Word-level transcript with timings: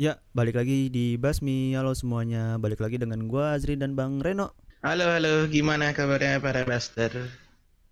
Ya, 0.00 0.16
balik 0.32 0.56
lagi 0.56 0.88
di 0.88 1.20
Basmi. 1.20 1.76
Halo 1.76 1.92
semuanya, 1.92 2.56
balik 2.56 2.80
lagi 2.80 2.96
dengan 2.96 3.28
gua 3.28 3.52
Azri 3.52 3.76
dan 3.76 3.92
Bang 3.92 4.24
Reno. 4.24 4.56
Halo, 4.80 5.04
halo. 5.04 5.44
Gimana 5.52 5.92
kabarnya 5.92 6.40
para 6.40 6.64
Buster? 6.64 7.28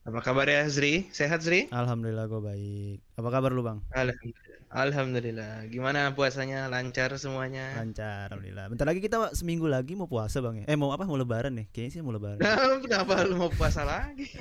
Apa 0.08 0.24
kabar 0.24 0.48
ya 0.48 0.64
Azri? 0.64 1.04
Sehat 1.12 1.44
Zri? 1.44 1.68
Alhamdulillah 1.68 2.24
gua 2.32 2.40
baik. 2.48 3.04
Apa 3.12 3.28
kabar 3.28 3.52
lu, 3.52 3.60
Bang? 3.60 3.84
Alhamdulillah. 3.92 4.56
Alhamdulillah. 4.72 5.52
Gimana 5.68 6.16
puasanya? 6.16 6.72
Lancar 6.72 7.12
semuanya? 7.20 7.76
Lancar, 7.76 8.32
alhamdulillah. 8.32 8.72
Bentar 8.72 8.88
lagi 8.88 9.04
kita 9.04 9.36
seminggu 9.36 9.68
lagi 9.68 9.92
mau 9.92 10.08
puasa, 10.08 10.40
Bang 10.40 10.64
ya. 10.64 10.64
Eh, 10.64 10.80
mau 10.80 10.96
apa? 10.96 11.04
Mau 11.04 11.20
lebaran 11.20 11.60
nih. 11.60 11.68
Kayaknya 11.76 11.92
sih 11.92 12.00
mau 12.00 12.16
lebaran. 12.16 12.40
Nah, 12.40 12.56
kenapa 12.88 13.20
lu 13.28 13.36
mau 13.36 13.52
puasa 13.52 13.84
lagi? 13.84 14.32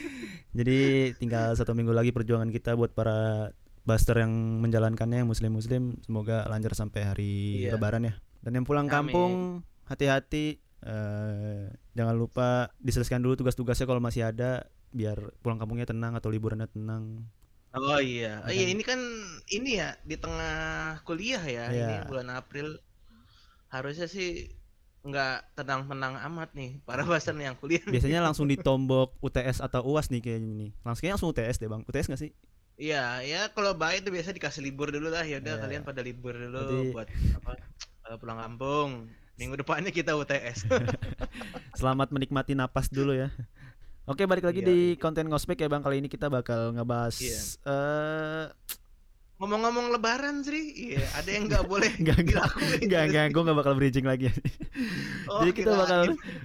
Jadi 0.56 1.12
tinggal 1.20 1.52
satu 1.52 1.76
minggu 1.76 1.92
lagi 1.92 2.16
perjuangan 2.16 2.48
kita 2.48 2.80
buat 2.80 2.96
para 2.96 3.52
Buster 3.82 4.16
yang 4.18 4.30
menjalankannya 4.60 5.24
yang 5.24 5.28
muslim-muslim 5.28 5.98
semoga 6.00 6.44
lancar 6.46 6.72
sampai 6.72 7.00
hari 7.02 7.32
Iya. 7.64 7.74
lebaran 7.74 8.04
ya. 8.04 8.14
Dan 8.40 8.56
yang 8.56 8.64
pulang 8.64 8.86
Amin. 8.86 8.94
kampung 9.12 9.32
hati-hati 9.84 10.60
eh, 10.80 11.64
jangan 11.92 12.14
lupa 12.14 12.72
diselesaikan 12.78 13.20
dulu 13.20 13.36
tugas-tugasnya 13.36 13.84
kalau 13.84 14.00
masih 14.00 14.24
ada 14.24 14.64
biar 14.90 15.16
pulang 15.38 15.56
kampungnya 15.56 15.84
tenang 15.84 16.14
atau 16.14 16.28
liburannya 16.28 16.66
tenang. 16.66 17.24
Oh 17.70 18.00
iya. 18.00 18.42
Oh 18.42 18.50
Ya 18.50 18.56
iya, 18.56 18.66
ini 18.68 18.82
kan 18.82 18.98
ini 19.46 19.78
ya 19.78 19.94
di 20.02 20.16
tengah 20.16 20.98
kuliah 21.04 21.38
ya. 21.40 21.64
Iya. 21.68 21.84
Ini 21.84 21.94
bulan 22.04 22.32
April. 22.32 22.80
Harusnya 23.68 24.06
sih 24.06 24.50
nggak 25.00 25.56
tenang-tenang 25.56 26.20
amat 26.28 26.52
nih 26.52 26.76
para 26.82 27.06
Buster 27.06 27.32
yang 27.32 27.54
kuliah. 27.54 27.80
nih. 27.86 27.94
Biasanya 27.96 28.20
langsung 28.20 28.44
ditombok 28.52 29.16
UTS 29.20 29.62
atau 29.62 29.86
UAS 29.86 30.10
nih 30.10 30.20
kayaknya 30.20 30.52
nih. 30.58 30.70
Langsung 30.82 31.00
kayaknya 31.00 31.14
langsung 31.16 31.30
UTS 31.30 31.56
deh, 31.56 31.68
Bang. 31.68 31.82
UTS 31.86 32.06
gak 32.08 32.20
sih? 32.20 32.30
Iya, 32.80 33.20
ya 33.22 33.40
kalau 33.50 33.76
baik 33.76 34.02
itu 34.02 34.10
biasa 34.10 34.32
dikasih 34.32 34.62
libur 34.62 34.88
dulu 34.88 35.06
lah. 35.06 35.20
Ya 35.22 35.36
udah 35.36 35.52
Iya. 35.52 35.60
kalian 35.60 35.82
pada 35.82 36.00
libur 36.00 36.32
dulu 36.32 36.56
Berarti- 36.56 36.90
buat 36.90 37.08
apa? 37.36 37.52
eh, 38.06 38.16
pulang 38.16 38.38
kampung. 38.40 38.88
Minggu 39.36 39.54
depannya 39.54 39.88
kita 39.90 40.12
UTS. 40.14 40.64
Selamat 41.78 42.08
menikmati 42.08 42.52
napas 42.52 42.88
dulu 42.88 43.12
ya. 43.12 43.28
Oke, 44.04 44.24
balik 44.24 44.42
lagi 44.42 44.58
Iya, 44.58 44.66
di 44.66 44.78
konten 44.96 45.28
ngospek 45.28 45.60
ya 45.60 45.68
Bang. 45.68 45.80
Kali 45.80 46.00
ini 46.00 46.08
kita 46.08 46.26
bakal 46.26 46.72
ngebahas 46.72 47.14
Iya. 47.16 47.40
eh 47.64 48.44
Ngomong-ngomong 49.36 49.88
lebaran 49.90 50.44
Sri, 50.44 50.60
iya 50.92 51.00
ada 51.14 51.24
yang 51.26 51.48
nggak 51.48 51.64
boleh 51.64 51.88
dilakuin. 51.96 52.84
enggak, 52.84 53.02
enggak, 53.06 53.24
gue 53.30 53.42
gak 53.42 53.56
bakal 53.56 53.72
bridging 53.74 54.04
lagi. 54.04 54.28
Oh, 55.24 55.40
jadi 55.40 55.52
kita 55.54 55.72
bakal 55.72 56.00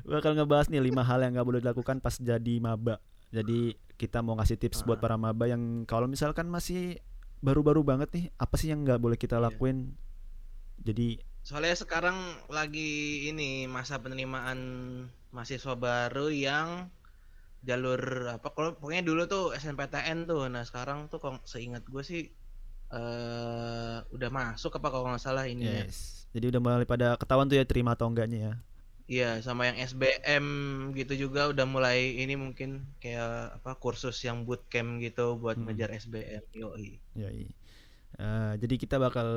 bakal 0.05 0.31
ngebahas 0.33 0.67
nih 0.67 0.79
lima 0.79 1.01
hal 1.01 1.17
yang 1.19 1.33
nggak 1.33 1.43
boleh 1.43 1.59
dilakukan 1.59 1.97
pas 1.97 2.15
jadi 2.15 2.53
maba. 2.57 3.01
Jadi 3.29 3.59
kita 3.95 4.19
mau 4.19 4.35
ngasih 4.35 4.57
tips 4.57 4.83
buat 4.83 4.99
Ah. 4.99 5.03
para 5.03 5.15
maba 5.15 5.45
yang 5.45 5.83
kalau 5.83 6.05
misalkan 6.05 6.45
masih 6.45 6.99
baru-baru 7.39 7.81
banget 7.81 8.09
nih, 8.11 8.25
apa 8.35 8.55
sih 8.55 8.69
yang 8.69 8.83
nggak 8.83 8.97
boleh 8.97 9.15
kita 9.15 9.37
Iya. 9.37 9.47
lakuin? 9.47 9.95
Jadi 10.79 11.19
Soalnya 11.41 11.77
sekarang 11.77 12.17
lagi 12.49 12.89
ini 13.29 13.69
masa 13.69 14.01
penerimaan 14.01 14.57
mahasiswa 15.29 15.77
baru 15.77 16.27
yang 16.27 16.89
jalur 17.61 18.01
apa 18.31 18.49
kalau 18.49 18.73
pokoknya 18.73 19.01
dulu 19.01 19.25
tuh 19.25 19.45
SNPTN 19.53 20.25
tuh. 20.25 20.49
Nah, 20.49 20.65
sekarang 20.65 21.05
tuh 21.05 21.21
kalau 21.21 21.37
seingat 21.45 21.85
gue 21.85 22.01
sih 22.01 22.33
eh 22.89 23.97
udah 24.07 24.29
masuk 24.29 24.73
apa 24.73 24.87
kalau 24.89 25.09
nggak 25.09 25.21
salah 25.21 25.45
ini 25.45 25.65
ya. 25.65 25.85
yes. 25.85 26.25
Jadi 26.33 26.49
udah 26.49 26.59
mulai 26.59 26.85
pada 26.85 27.13
ketahuan 27.13 27.45
tuh 27.45 27.57
ya 27.57 27.65
terima 27.65 27.93
atau 27.93 28.09
enggaknya 28.09 28.39
ya. 28.41 28.53
Iya, 29.05 29.37
sama 29.45 29.69
yang 29.69 29.77
SBM 29.77 30.45
gitu 30.97 31.29
juga 31.29 31.53
udah 31.53 31.65
mulai 31.69 32.17
ini 32.17 32.33
mungkin 32.33 32.89
kayak 32.97 33.61
apa 33.61 33.77
kursus 33.77 34.17
yang 34.25 34.49
bootcamp 34.49 34.97
gitu 34.97 35.37
buat 35.37 35.61
Hmm. 35.61 35.69
ngejar 35.69 35.93
SBM. 35.93 36.41
Yoi. 36.57 36.97
Yoi. 37.13 37.45
Eh, 38.15 38.53
jadi 38.57 38.75
kita 38.81 38.97
bakal 38.97 39.27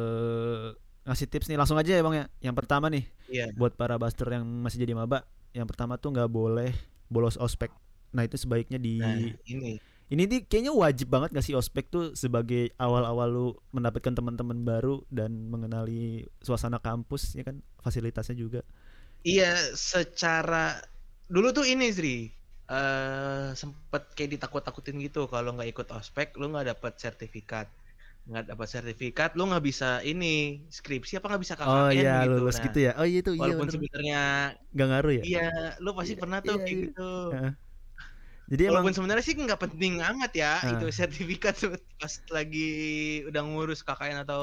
ngasih 1.05 1.29
tips 1.29 1.53
nih 1.53 1.61
langsung 1.61 1.77
aja 1.77 1.93
ya 1.93 2.01
bang 2.01 2.17
ya. 2.17 2.25
Yang 2.49 2.57
pertama 2.65 2.89
nih 2.89 3.05
Iya. 3.29 3.53
buat 3.53 3.77
para 3.77 4.01
buster 4.01 4.25
yang 4.33 4.49
masih 4.65 4.81
jadi 4.81 4.97
maba, 4.97 5.29
yang 5.53 5.69
pertama 5.69 6.01
tuh 6.01 6.17
nggak 6.17 6.31
boleh 6.33 6.73
bolos 7.13 7.37
ospek. 7.37 7.69
Nah 8.17 8.25
itu 8.25 8.41
sebaiknya 8.41 8.81
di 8.81 8.97
Nah, 8.97 9.21
ini 9.45 9.77
ini 10.09 10.23
nih 10.25 10.41
kayaknya 10.49 10.73
wajib 10.73 11.13
banget 11.13 11.37
gak 11.37 11.45
sih 11.45 11.53
ospek 11.53 11.93
tuh 11.93 12.17
sebagai 12.17 12.73
awal-awal 12.81 13.29
lu 13.29 13.47
mendapatkan 13.77 14.17
teman-teman 14.17 14.65
baru 14.65 15.05
dan 15.13 15.53
mengenali 15.53 16.25
suasana 16.41 16.81
kampus 16.81 17.37
ya 17.37 17.45
kan 17.45 17.61
fasilitasnya 17.85 18.33
juga. 18.33 18.65
Iya, 19.27 19.45
secara 19.91 20.57
dulu 21.35 21.47
tuh 21.57 21.65
ini 21.73 21.85
Zri 21.97 22.09
eh 22.71 23.49
sempet 23.61 24.03
kayak 24.17 24.31
ditakut-takutin 24.35 24.97
gitu 25.07 25.19
kalau 25.33 25.49
nggak 25.55 25.69
ikut 25.73 25.89
ospek 25.99 26.27
lu 26.39 26.45
nggak 26.53 26.67
dapat 26.73 26.93
sertifikat 27.05 27.67
nggak 28.29 28.45
dapat 28.51 28.69
sertifikat 28.75 29.29
lu 29.37 29.43
nggak 29.49 29.65
bisa 29.69 29.87
ini 30.11 30.27
skripsi 30.79 31.13
apa 31.17 31.27
nggak 31.31 31.43
bisa 31.45 31.57
KKN 31.61 31.87
Oh 31.87 31.89
iya 31.97 32.11
gitu. 32.25 32.29
lulus 32.31 32.57
Nah, 32.57 32.65
gitu 32.65 32.79
ya. 32.87 32.91
Oh 32.99 33.07
iya 33.11 33.19
itu 33.23 33.33
iya 33.41 33.53
walaupun 33.53 33.69
sebenarnya 33.75 34.17
Nggak 34.73 34.87
ngaruh 34.91 35.13
ya. 35.21 35.25
iya 35.27 35.39
lu 35.83 35.89
pasti 35.99 36.15
Iya, 36.15 36.23
pernah 36.23 36.39
tuh 36.47 36.55
iya, 36.55 36.63
kayak 36.63 36.77
iya. 36.77 36.85
gitu. 36.85 37.01
Jadi 38.51 38.63
emang 38.71 38.87
walaupun 38.87 38.93
sebenarnya 38.97 39.25
sih 39.27 39.37
nggak 39.39 39.61
penting 39.65 39.93
amat 40.09 40.31
ya 40.43 40.49
Ah. 40.63 40.69
itu 40.73 40.85
sertifikat 40.99 41.55
se- 41.61 41.73
pas 42.01 42.15
lagi 42.37 42.59
udah 43.29 43.41
ngurus 43.49 43.79
KKN 43.87 44.19
atau 44.25 44.43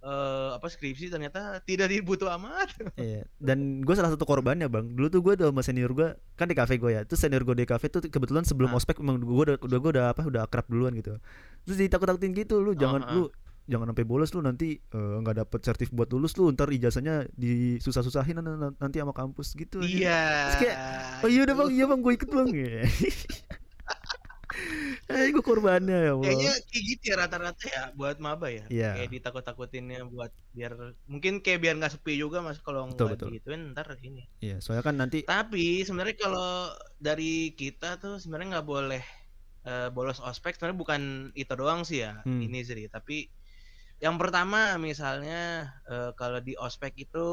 eh 0.00 0.50
apa 0.50 0.64
skripsi 0.64 1.08
ternyata 1.08 1.60
tidak 1.60 1.88
dibutuh 1.88 2.32
amat 2.34 2.72
Iya. 2.96 3.28
Dan 3.36 3.80
gue 3.80 3.92
salah 3.92 4.08
satu 4.08 4.24
korbannya 4.24 4.66
bang. 4.66 4.88
Dulu 4.90 5.06
tuh 5.06 5.20
gue 5.20 5.32
udah 5.36 5.48
sama 5.48 5.60
senior 5.60 5.92
gue 5.92 6.08
kan 6.34 6.44
di 6.44 6.54
kafe 6.54 6.76
gue 6.76 6.90
ya. 6.90 7.04
Terus 7.04 7.20
senior 7.20 7.42
gue 7.42 7.54
di 7.54 7.64
kafe 7.64 7.86
tuh 7.86 8.00
kebetulan 8.02 8.42
sebelum 8.42 8.70
Ah. 8.70 8.76
ospek 8.76 8.96
emang 8.98 9.18
gue 9.18 9.28
udah 9.28 9.56
udah 9.58 9.78
gue 9.78 9.90
udah 9.92 10.04
apa 10.08 10.22
udah 10.22 10.42
akrab 10.42 10.64
duluan 10.66 10.92
gitu. 10.94 11.20
Terus 11.62 11.76
ditakut-takutin 11.78 12.32
gitu 12.34 12.58
lu 12.58 12.72
jangan 12.72 13.02
ah. 13.02 13.12
lu 13.12 13.28
jangan 13.66 13.86
sampai 13.86 14.02
bolos 14.02 14.30
lu 14.30 14.40
nanti 14.40 14.74
eh, 14.80 15.16
nggak 15.20 15.36
dapet 15.38 15.60
sertif 15.62 15.88
buat 15.90 16.08
lulus 16.08 16.34
lu 16.34 16.50
ntar 16.50 16.66
ijazahnya 16.68 17.28
disusah-susahin 17.30 18.34
nan- 18.36 18.74
nanti 18.74 18.98
sama 18.98 19.12
kampus 19.12 19.54
gitu. 19.54 19.78
iya 19.78 20.48
Terus 20.48 20.56
kayak, 20.64 20.76
Oh 21.22 21.28
iya 21.28 21.40
udah 21.44 21.54
bang, 21.54 21.68
iya 21.70 21.84
bang 21.84 22.00
gue 22.00 22.12
ikut 22.16 22.30
bang. 22.30 22.48
eh 25.10 25.30
gue 25.30 25.44
korbannya 25.44 25.98
ya 26.10 26.12
bang. 26.18 26.24
Kayaknya 26.26 26.52
kayak 26.66 26.84
gitu 26.90 27.02
ya 27.06 27.14
rata-rata 27.18 27.64
ya 27.66 27.82
buat 27.94 28.16
maba 28.18 28.48
ya. 28.50 28.64
Iya. 28.70 28.90
Kayak 28.98 29.10
ditakut-takutinnya 29.14 30.06
buat 30.10 30.32
biar 30.50 30.72
mungkin 31.06 31.38
kayak 31.42 31.60
biar 31.62 31.74
nggak 31.78 31.94
sepi 31.98 32.18
juga 32.18 32.42
mas 32.42 32.58
kalau 32.62 32.90
nggak 32.90 33.30
digituin 33.30 33.70
ntar 33.74 33.94
ini. 34.02 34.26
Iya 34.42 34.58
soalnya 34.58 34.84
kan 34.84 34.96
nanti 34.98 35.22
Tapi 35.22 35.86
sebenarnya 35.86 36.16
kalau 36.18 36.74
dari 36.98 37.54
kita 37.54 38.02
tuh 38.02 38.18
sebenarnya 38.18 38.58
nggak 38.58 38.68
boleh 38.68 39.02
eh, 39.66 39.88
bolos 39.92 40.20
ospek 40.24 40.56
sebenarnya 40.56 40.78
bukan 40.78 41.02
itu 41.36 41.52
doang 41.56 41.84
sih 41.84 42.04
ya 42.04 42.22
Hmm. 42.24 42.40
ini 42.40 42.64
sih 42.64 42.88
tapi 42.88 43.28
yang 44.00 44.16
pertama 44.16 44.80
misalnya 44.80 45.68
eh, 45.84 46.10
kalau 46.16 46.40
di 46.40 46.56
ospek 46.56 46.96
itu 46.96 47.26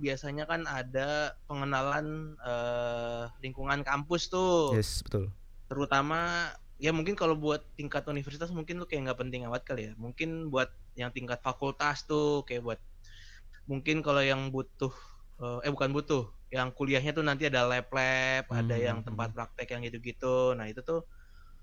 biasanya 0.00 0.48
kan 0.48 0.64
ada 0.64 1.36
pengenalan 1.44 2.36
eh, 2.40 3.24
lingkungan 3.44 3.84
kampus 3.84 4.32
tuh 4.32 4.72
yes 4.72 5.04
betul. 5.04 5.28
Terutama 5.70 6.50
ya 6.76 6.92
mungkin 6.92 7.16
kalau 7.16 7.34
buat 7.38 7.64
tingkat 7.78 8.04
universitas 8.12 8.52
mungkin 8.52 8.76
lu 8.80 8.86
kayak 8.88 9.10
nggak 9.12 9.20
penting 9.22 9.42
amat 9.48 9.62
kali 9.68 9.90
ya. 9.90 9.92
Mungkin 9.98 10.50
buat 10.52 10.68
yang 10.96 11.10
tingkat 11.14 11.40
fakultas 11.44 12.04
tuh 12.08 12.44
kayak 12.48 12.62
buat 12.66 12.80
mungkin 13.66 14.00
kalau 14.04 14.22
yang 14.22 14.50
butuh 14.54 14.92
eh, 15.42 15.58
eh 15.66 15.72
bukan 15.74 15.90
butuh 15.96 16.22
yang 16.54 16.70
kuliahnya 16.74 17.10
tuh 17.16 17.24
nanti 17.26 17.50
ada 17.50 17.66
lab 17.66 17.88
lab 17.90 18.44
ada 18.54 18.76
Hmm, 18.76 18.78
yang 18.78 19.02
hmm, 19.06 19.06
tempat 19.06 19.34
praktek 19.34 19.68
yang 19.74 19.82
gitu-gitu. 19.86 20.54
Nah 20.58 20.70
itu 20.70 20.80
tuh 20.86 21.02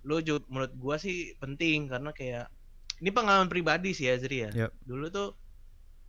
lu 0.07 0.19
menurut 0.51 0.73
gua 0.77 0.95
sih 1.01 1.35
penting 1.41 1.87
karena 1.91 2.11
kayak 2.15 2.45
ini 3.03 3.11
pengalaman 3.13 3.49
pribadi 3.51 3.91
sih 3.95 4.07
ya 4.11 4.15
Zri 4.19 4.37
ya. 4.49 4.53
Yap. 4.53 4.73
dulu 4.83 5.07
tuh 5.11 5.29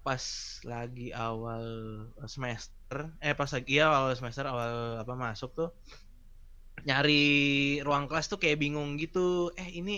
pas 0.04 0.20
lagi 0.68 1.08
awal 1.16 1.64
semester 2.28 2.98
eh 3.24 3.32
pas 3.32 3.48
lagi 3.48 3.72
ya 3.80 3.88
awal 3.88 4.12
semester 4.18 4.44
awal 4.44 5.00
apa 5.00 5.14
masuk 5.16 5.50
tuh 5.56 5.68
nyari 6.88 7.24
ruang 7.86 8.04
kelas 8.10 8.26
tuh 8.32 8.38
kayak 8.42 8.60
bingung 8.62 8.96
gitu. 9.02 9.50
Eh 9.60 9.68
ini 9.80 9.92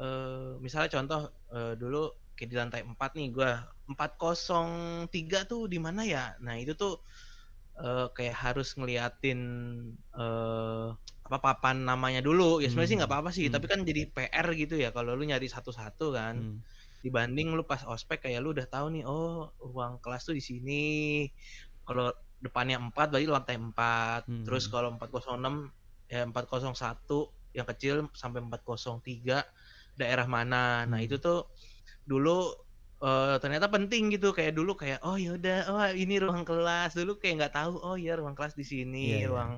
eh 0.00 0.50
misalnya 0.64 0.90
contoh 0.96 1.20
eh, 1.56 1.74
dulu 1.80 1.98
kayak 2.36 2.50
di 2.52 2.56
lantai 2.60 2.80
4 2.86 3.10
nih 3.18 3.28
gua 3.36 3.50
403 3.88 5.44
tuh 5.50 5.68
di 5.72 5.78
mana 5.82 6.02
ya? 6.08 6.36
Nah 6.44 6.54
itu 6.62 6.72
tuh 6.78 6.92
eh, 7.80 8.06
kayak 8.16 8.36
harus 8.44 8.68
ngeliatin 8.78 9.40
eh 10.18 10.86
apa 11.26 11.38
papan 11.44 11.76
namanya 11.90 12.20
dulu. 12.28 12.60
Ya 12.62 12.68
sebenarnya 12.68 12.90
sih 12.92 12.98
nggak 13.00 13.10
Hmm, 13.10 13.12
apa-apa 13.12 13.30
sih 13.36 13.46
hmm. 13.46 13.54
tapi 13.54 13.66
kan 13.72 13.80
jadi 13.88 14.02
PR 14.14 14.46
gitu 14.62 14.74
ya 14.84 14.88
kalau 14.96 15.12
lu 15.18 15.24
nyari 15.28 15.46
satu-satu 15.50 16.06
kan. 16.18 16.36
Hmm. 16.36 16.62
dibanding 17.02 17.50
lu 17.58 17.62
pas 17.66 17.82
ospek 17.84 18.18
kayak 18.30 18.40
lu 18.44 18.54
udah 18.56 18.66
tahu 18.70 18.86
nih 18.94 19.02
oh 19.06 19.50
ruang 19.58 19.98
kelas 20.04 20.22
tuh 20.28 20.34
di 20.38 20.42
sini. 20.44 20.82
Kalau 21.86 22.10
depannya 22.42 22.78
4 22.78 23.06
berarti 23.14 23.26
lantai 23.30 23.56
4 23.58 24.20
Hmm. 24.26 24.44
terus 24.46 24.66
kalau 24.70 24.94
406 24.98 25.70
ya 26.12 26.20
401 26.28 27.32
yang 27.56 27.66
kecil 27.70 27.94
sampai 28.12 28.40
403 28.44 29.40
daerah 29.96 30.26
mana 30.28 30.84
nah 30.90 31.00
Hmm. 31.00 31.06
itu 31.06 31.16
tuh 31.20 31.48
dulu 32.10 32.52
eh, 33.02 33.36
ternyata 33.42 33.66
penting 33.74 34.02
gitu 34.14 34.28
kayak 34.36 34.52
dulu 34.58 34.72
kayak 34.78 35.00
oh 35.06 35.16
yaudah 35.16 35.58
oh 35.72 35.80
ini 35.94 36.14
ruang 36.22 36.44
kelas 36.48 36.90
dulu 36.98 37.12
kayak 37.20 37.34
nggak 37.40 37.54
tahu 37.58 37.74
oh 37.80 37.96
iya 37.96 38.12
ruang 38.20 38.34
kelas 38.38 38.54
di 38.60 38.64
sini 38.72 38.98
Iya, 39.08 39.16
iya. 39.24 39.28
ruang 39.32 39.50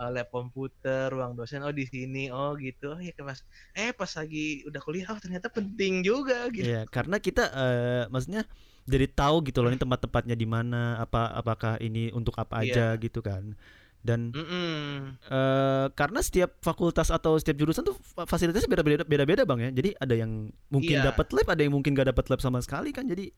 eh, 0.00 0.10
lab 0.14 0.28
komputer, 0.30 1.10
ruang 1.14 1.32
dosen, 1.38 1.60
oh 1.66 1.74
di 1.74 1.84
sini, 1.88 2.30
oh 2.30 2.54
gitu. 2.58 2.94
Oh 2.94 3.00
ya 3.02 3.12
pas 3.18 3.38
eh 3.74 3.90
pas 3.94 4.10
lagi 4.18 4.62
udah 4.68 4.80
kuliah 4.86 5.06
oh, 5.10 5.18
ternyata 5.24 5.48
penting 5.50 6.06
juga 6.06 6.46
gitu. 6.54 6.64
Iya, 6.64 6.78
karena 6.90 7.16
kita 7.18 7.42
eh, 7.54 8.02
maksudnya 8.12 8.42
jadi 8.88 9.06
tahu 9.10 9.36
gitu 9.46 9.58
loh 9.62 9.70
ini 9.74 9.78
tempat-tempatnya 9.80 10.34
di 10.38 10.46
mana, 10.48 11.02
apa 11.04 11.28
apakah 11.34 11.72
ini 11.82 12.08
untuk 12.14 12.34
apa 12.40 12.64
aja 12.64 12.94
Iya. 12.94 13.02
gitu 13.04 13.20
kan. 13.20 13.52
Dan 13.98 14.30
Mm-mm. 14.30 15.18
eh 15.20 15.86
karena 15.92 16.20
setiap 16.20 16.54
fakultas 16.58 17.08
atau 17.08 17.34
setiap 17.34 17.56
jurusan 17.56 17.82
tuh 17.82 17.98
fa- 17.98 18.24
fasilitasnya 18.24 18.66
beda-beda 18.66 19.02
beda-beda 19.02 19.42
Bang 19.42 19.58
ya. 19.58 19.68
Jadi 19.68 19.92
ada 19.94 20.14
yang 20.14 20.30
mungkin 20.68 20.96
Iya. 20.96 21.10
dapat 21.10 21.26
lab, 21.30 21.48
ada 21.48 21.60
yang 21.60 21.72
mungkin 21.72 21.92
gak 21.92 22.08
dapat 22.08 22.24
lab 22.28 22.38
sama 22.38 22.58
sekali 22.58 22.90
kan. 22.90 23.04
Jadi 23.04 23.30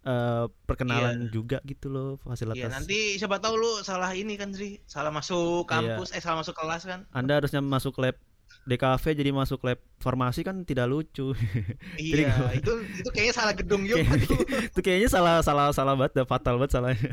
eh 0.00 0.44
perkenalan 0.64 1.28
Iya. 1.28 1.30
juga 1.30 1.58
gitu 1.62 1.86
loh 1.86 2.16
fasilitas. 2.18 2.56
Iya, 2.56 2.72
nanti 2.72 2.98
siapa 3.14 3.36
tahu 3.36 3.54
lu 3.54 3.72
salah 3.80 4.10
ini 4.12 4.34
kan, 4.34 4.50
Sri. 4.50 4.80
Salah 4.84 5.10
masuk 5.10 5.64
Iya. 5.64 5.70
kampus, 5.94 6.08
eh 6.10 6.20
salah 6.20 6.40
masuk 6.40 6.54
kelas 6.54 6.82
kan. 6.82 7.04
Anda 7.10 7.36
harusnya 7.36 7.60
masuk 7.60 7.96
lab 7.98 8.16
DKV 8.62 9.04
jadi 9.14 9.30
masuk 9.30 9.62
lab 9.62 9.78
farmasi 9.96 10.40
kan 10.40 10.64
tidak 10.64 10.84
lucu. 10.84 11.32
Jadi 11.96 12.22
Iya, 12.22 12.34
gua- 12.34 12.52
itu 12.52 12.72
itu 12.98 13.08
kayaknya 13.10 13.34
salah 13.36 13.54
gedung 13.54 13.82
juga 13.84 14.02
Kayak- 14.02 14.20
itu 14.72 14.80
kayaknya 14.80 15.08
salah 15.08 15.34
salah 15.40 15.70
salah 15.70 15.94
banget, 15.94 16.24
fatal 16.24 16.56
banget 16.56 16.72
salahnya. 16.72 17.12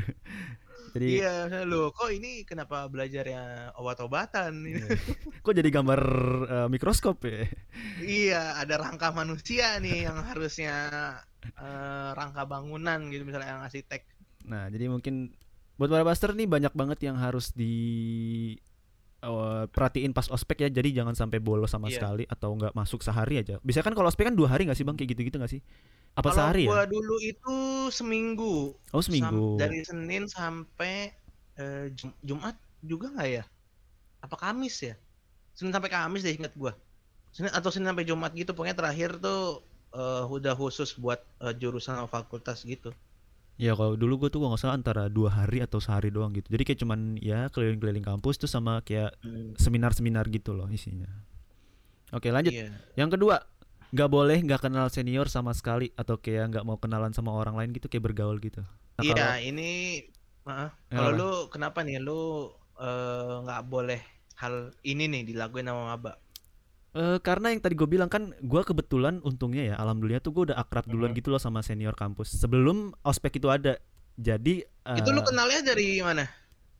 Jadi 0.94 1.20
Iya, 1.20 1.64
loh 1.68 1.92
kok 1.92 2.08
ini 2.12 2.42
kenapa 2.48 2.88
belajarnya 2.88 3.74
obat-obatan? 3.76 4.52
Iya. 4.64 4.86
kok 5.44 5.54
jadi 5.54 5.68
gambar 5.68 6.00
eh, 6.48 6.68
mikroskop 6.70 7.20
ya? 7.24 7.48
Iya, 8.00 8.42
ada 8.60 8.74
rangka 8.80 9.12
manusia 9.12 9.76
nih 9.80 10.08
yang 10.08 10.18
harusnya 10.24 10.74
eh, 11.44 12.10
rangka 12.14 12.44
bangunan 12.48 13.08
gitu 13.12 13.22
misalnya 13.24 13.58
yang 13.58 13.62
arsitek. 13.64 14.02
Nah, 14.48 14.72
jadi 14.72 14.88
mungkin 14.88 15.32
buat 15.78 15.92
para 15.92 16.02
buster 16.02 16.34
nih 16.34 16.50
banyak 16.50 16.74
banget 16.74 16.98
yang 17.06 17.16
harus 17.20 17.54
di 17.54 17.74
eh, 19.18 19.64
perhatiin 19.68 20.12
pas 20.12 20.26
ospek 20.28 20.64
ya. 20.64 20.68
Jadi 20.70 20.94
jangan 20.94 21.14
sampai 21.14 21.38
bolos 21.38 21.70
sama 21.70 21.88
Iya. 21.88 21.98
sekali 22.00 22.24
atau 22.26 22.54
nggak 22.54 22.72
masuk 22.72 23.00
sehari 23.02 23.42
aja. 23.42 23.58
Biasanya 23.60 23.86
kan 23.90 23.94
kalau 23.98 24.08
ospek 24.08 24.30
kan 24.30 24.36
dua 24.38 24.48
hari 24.50 24.64
nggak 24.66 24.78
sih 24.78 24.86
bang? 24.86 24.94
Kayak 24.94 25.10
gitu-gitu 25.16 25.36
nggak 25.38 25.52
sih? 25.52 25.62
Apa 26.14 26.30
Kalau 26.30 26.36
sehari 26.38 26.64
gua 26.66 26.82
ya? 26.82 26.86
dulu 26.86 27.16
itu 27.22 27.56
seminggu. 27.90 28.54
Oh 28.90 28.98
Sam- 28.98 29.06
seminggu. 29.10 29.58
dari 29.58 29.78
Senin 29.82 30.26
sampai 30.26 31.14
eh, 31.58 31.86
Jum- 31.94 32.14
Jumat 32.22 32.54
juga 32.80 33.10
nggak 33.10 33.28
ya? 33.28 33.44
Apa 34.22 34.34
Kamis 34.38 34.78
ya? 34.82 34.94
Senin 35.54 35.70
sampai 35.70 35.90
Kamis 35.90 36.22
deh 36.22 36.34
ingat 36.34 36.54
gua. 36.54 36.74
Senin 37.30 37.50
atau 37.50 37.70
Senin 37.70 37.90
sampai 37.90 38.06
Jumat 38.06 38.30
gitu. 38.34 38.54
Pokoknya 38.54 38.74
terakhir 38.74 39.18
tuh 39.18 39.62
eh, 39.90 40.24
udah 40.26 40.54
khusus 40.54 40.94
buat 40.94 41.18
eh, 41.42 41.54
jurusan 41.54 41.98
atau 41.98 42.06
fakultas 42.06 42.62
gitu. 42.62 42.90
Ya 43.58 43.74
kalau 43.74 43.98
dulu 43.98 44.22
gue 44.22 44.28
tuh 44.30 44.38
gak 44.38 44.54
salah 44.56 44.78
antara 44.78 45.10
dua 45.10 45.34
hari 45.34 45.58
atau 45.58 45.82
sehari 45.82 46.14
doang 46.14 46.30
gitu. 46.30 46.46
Jadi 46.46 46.62
kayak 46.62 46.78
cuman 46.78 47.18
ya 47.18 47.50
keliling-keliling 47.50 48.06
kampus 48.06 48.38
tuh 48.38 48.46
sama 48.46 48.80
kayak 48.86 49.18
seminar-seminar 49.58 50.30
gitu 50.30 50.54
loh 50.54 50.70
isinya. 50.70 51.10
Oke 52.14 52.30
lanjut. 52.30 52.54
Iya. 52.54 52.70
Yang 52.94 53.18
kedua, 53.18 53.42
nggak 53.90 54.08
boleh 54.08 54.38
nggak 54.46 54.62
kenal 54.62 54.86
senior 54.88 55.26
sama 55.26 55.50
sekali 55.58 55.90
atau 55.98 56.16
kayak 56.16 56.54
nggak 56.54 56.64
mau 56.64 56.78
kenalan 56.78 57.10
sama 57.10 57.34
orang 57.34 57.58
lain 57.58 57.74
gitu 57.74 57.90
kayak 57.90 58.06
bergaul 58.06 58.38
gitu. 58.38 58.62
Nah, 58.62 59.02
Iya, 59.02 59.14
kalau- 59.16 59.42
ini 59.42 59.70
maaf. 60.46 60.72
Kalau 60.88 61.10
lu 61.12 61.30
kenapa 61.50 61.82
nih 61.82 61.98
lu 61.98 62.48
eh, 62.78 63.34
nggak 63.42 63.62
boleh 63.66 63.98
hal 64.38 64.70
ini 64.86 65.10
nih 65.10 65.34
dilakuin 65.34 65.66
sama 65.66 65.98
maba? 65.98 66.14
Eh, 66.98 67.18
karena 67.22 67.54
yang 67.54 67.62
tadi 67.62 67.78
gue 67.78 67.86
bilang 67.86 68.10
kan 68.10 68.34
gue 68.34 68.62
kebetulan 68.64 69.22
untungnya 69.22 69.70
ya 69.70 69.74
alhamdulillah 69.78 70.18
tuh 70.18 70.34
gue 70.34 70.42
udah 70.50 70.58
akrab 70.58 70.82
duluan 70.84 71.14
Mhm. 71.14 71.18
gitu 71.22 71.30
loh 71.30 71.38
sama 71.38 71.62
senior 71.62 71.94
kampus. 71.94 72.34
Sebelum 72.34 72.90
ospek 73.00 73.38
itu 73.38 73.46
ada. 73.46 73.78
Jadi 74.18 74.66
Itu 74.98 75.14
lu 75.14 75.22
kenalnya 75.22 75.62
dari 75.62 76.02
mana? 76.02 76.26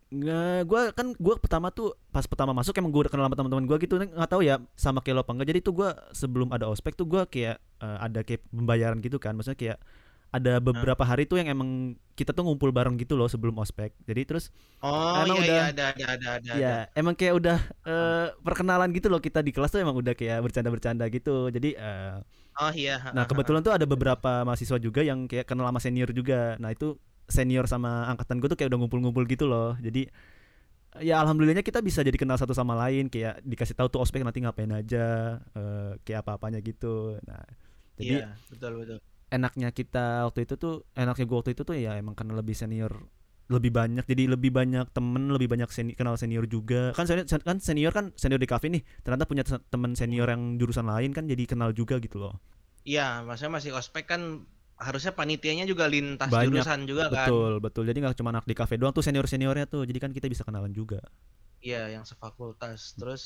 nggak 0.08 0.64
gue 0.64 0.80
kan 0.96 1.12
gue 1.12 1.34
pertama 1.36 1.68
tuh 1.68 1.92
pas 2.08 2.24
pertama 2.24 2.50
masuk 2.50 2.72
emang 2.74 2.88
gue 2.88 3.04
udah 3.04 3.12
kenal 3.12 3.28
sama 3.28 3.36
teman-teman 3.36 3.64
gue 3.64 3.78
gitu. 3.78 3.94
Nggak 3.94 4.26
tahu 4.26 4.42
ya 4.42 4.58
sama 4.74 4.98
kayak 4.98 5.14
lo 5.14 5.22
apa 5.22 5.32
enggak 5.36 5.48
jadi 5.52 5.60
tuh 5.62 5.74
gue 5.76 5.88
sebelum 6.10 6.48
ada 6.50 6.66
ospek 6.66 6.98
tuh 6.98 7.06
gue 7.06 7.22
kayak 7.28 7.62
eh, 7.78 7.98
ada 8.02 8.26
kayak 8.26 8.42
pembayaran 8.50 8.98
gitu 8.98 9.22
kan. 9.22 9.38
Maksudnya 9.38 9.54
kayak 9.54 9.78
ada 10.28 10.60
beberapa 10.60 11.00
hari 11.00 11.24
tuh 11.24 11.40
yang 11.40 11.48
emang 11.48 11.96
kita 12.12 12.30
tuh 12.30 12.44
ngumpul 12.44 12.68
bareng 12.68 13.00
gitu 13.00 13.16
loh 13.16 13.26
sebelum 13.26 13.56
ospek 13.56 13.96
jadi 14.04 14.28
terus 14.28 14.52
Oh 14.78 15.24
Emang 15.24 15.40
iya 15.40 15.44
udah- 15.44 15.48
iya 15.48 15.64
ada 15.72 15.84
ada 15.88 16.04
ada 16.12 16.28
ada. 16.36 16.52
ya 16.54 16.74
emang 16.92 17.14
kayak 17.14 17.34
udah 17.34 17.58
eh, 17.86 18.26
perkenalan 18.38 18.92
gitu 18.92 19.08
loh 19.08 19.18
kita 19.18 19.40
di 19.40 19.50
kelas 19.50 19.72
tuh 19.72 19.80
emang 19.80 19.96
udah 19.96 20.12
kayak 20.12 20.44
bercanda-bercanda 20.44 21.08
gitu 21.08 21.48
jadi 21.48 21.70
eh, 21.74 22.14
ada. 22.20 22.36
Oh 22.58 22.74
iya. 22.74 22.98
Nah 23.14 23.22
kebetulan 23.22 23.62
tuh 23.62 23.70
ada 23.70 23.86
beberapa 23.86 24.42
mahasiswa 24.42 24.76
juga 24.76 24.98
yang 25.00 25.30
kayak 25.30 25.46
kenal 25.46 25.62
sama 25.64 25.78
senior 25.78 26.10
juga. 26.10 26.58
Nah 26.58 26.74
itu 26.74 26.98
senior 27.30 27.70
sama 27.70 28.10
angkatan 28.10 28.42
gue 28.42 28.50
tuh 28.50 28.58
kayak 28.58 28.74
udah 28.74 28.82
ngumpul-ngumpul 28.82 29.22
gitu 29.30 29.46
loh. 29.46 29.78
Jadi 29.78 30.10
ya 30.98 31.22
alhamdulillahnya 31.22 31.62
kita 31.62 31.78
bisa 31.78 32.02
jadi 32.02 32.18
kenal 32.18 32.34
satu 32.34 32.50
sama 32.50 32.74
lain. 32.74 33.06
Kayak 33.06 33.46
dikasih 33.46 33.78
tahu 33.78 33.86
tuh 33.86 34.02
ospek 34.02 34.26
nanti 34.26 34.42
ngapain 34.42 34.74
aja, 34.74 35.38
eh, 35.54 35.92
kayak 36.02 36.26
apa-apanya 36.26 36.58
gitu. 36.58 37.22
Nah 37.22 37.46
jadi 37.94 38.26
Iya, 38.26 38.28
betul 38.50 38.72
betul. 38.82 38.98
Enaknya 39.36 39.68
kita 39.78 40.24
waktu 40.28 40.40
itu 40.48 40.54
tuh, 40.56 40.74
enaknya 40.96 41.24
gue 41.28 41.36
waktu 41.40 41.52
itu 41.56 41.62
tuh 41.68 41.76
ya 41.76 41.96
emang 42.00 42.14
karena 42.18 42.34
lebih 42.40 42.56
senior 42.56 42.92
lebih 43.48 43.72
banyak 43.72 44.04
jadi 44.04 44.24
lebih 44.36 44.52
banyak 44.52 44.86
temen 44.92 45.32
lebih 45.32 45.48
banyak 45.48 45.70
seni- 45.72 45.96
kenal 45.96 46.20
senior 46.20 46.44
juga 46.44 46.92
kan 46.92 47.08
senior 47.08 47.24
kan 47.48 47.56
senior 47.64 47.92
kan 47.96 48.06
senior 48.20 48.36
di 48.36 48.44
kafe 48.44 48.68
nih 48.68 48.82
ternyata 49.00 49.24
punya 49.24 49.40
te- 49.48 49.64
temen 49.72 49.96
senior 49.96 50.28
yang 50.28 50.60
jurusan 50.60 50.84
lain 50.84 51.16
kan 51.16 51.24
jadi 51.24 51.48
kenal 51.48 51.72
juga 51.72 51.96
gitu 51.96 52.20
loh 52.20 52.36
Iya, 52.90 53.02
maksudnya 53.26 53.52
masih 53.58 53.72
ospek 53.80 54.04
kan 54.12 54.22
harusnya 54.86 55.12
panitianya 55.18 55.64
juga 55.72 55.84
lintas 55.94 56.32
Banyak, 56.32 56.42
jurusan 56.42 56.80
juga 56.90 57.04
kan. 57.16 57.34
Betul, 57.34 57.52
betul. 57.64 57.82
Jadi 57.88 57.98
nggak 58.04 58.16
cuma 58.20 58.30
anak 58.34 58.44
di 58.50 58.54
kafe 58.60 58.74
doang 58.80 58.92
tuh 58.96 59.04
senior-seniornya 59.06 59.66
tuh. 59.72 59.82
Jadi 59.88 59.98
kan 60.02 60.10
kita 60.16 60.26
bisa 60.32 60.44
kenalan 60.46 60.72
juga. 60.76 61.00
Iya, 61.66 61.78
yang 61.94 62.04
sefakultas. 62.10 62.80
Terus 62.98 63.22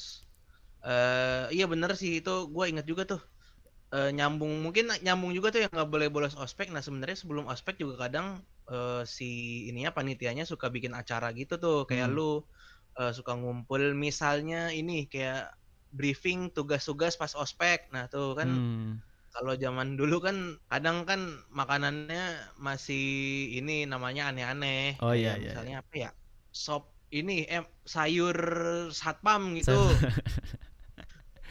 eh 0.87 1.45
iya 1.57 1.65
bener 1.73 1.91
sih 2.01 2.11
itu 2.21 2.31
gue 2.55 2.65
inget 2.71 2.87
juga 2.91 3.03
tuh. 3.11 3.21
Eh, 3.93 4.09
nyambung 4.17 4.65
mungkin 4.65 4.89
nyambung 5.05 5.37
juga 5.37 5.53
tuh 5.53 5.61
yang 5.69 5.73
nggak 5.77 5.91
boleh 5.93 6.09
bolos 6.09 6.33
ospek. 6.33 6.73
Nah 6.73 6.81
sebenarnya 6.81 7.13
sebelum 7.21 7.45
ospek 7.53 7.77
juga 7.77 8.09
kadang 8.09 8.41
eh, 8.73 9.05
si 9.05 9.25
ininya 9.69 9.93
panitianya 9.93 10.49
suka 10.49 10.73
bikin 10.73 10.97
acara 10.97 11.29
gitu 11.37 11.61
tuh 11.61 11.85
kayak 11.85 12.09
Hmm. 12.09 12.17
lu 12.17 12.41
eh, 13.01 13.13
suka 13.17 13.33
ngumpul 13.37 13.93
misalnya 13.97 14.73
ini 14.73 15.05
kayak 15.13 15.53
briefing 15.93 16.49
tugas-tugas 16.57 17.21
pas 17.21 17.33
ospek. 17.37 17.85
Nah 17.93 18.09
tuh 18.09 18.33
kan 18.39 18.65
Hmm. 18.71 19.03
kalau 19.35 19.55
zaman 19.61 19.97
dulu 20.01 20.17
kan 20.27 20.37
kadang 20.73 21.05
kan 21.09 21.21
makanannya 21.53 22.23
masih 22.61 23.03
ini 23.59 23.73
namanya 23.89 24.23
aneh-aneh. 24.33 25.01
Oh, 25.01 25.13
iya, 25.15 25.37
iya, 25.37 25.53
Misalnya 25.53 25.75
apa 25.85 25.95
ya? 25.97 26.11
Sop 26.53 26.97
ini 27.13 27.45
eh 27.49 27.65
sayur 27.95 28.37
satpam 28.93 29.57
gitu. 29.61 30.05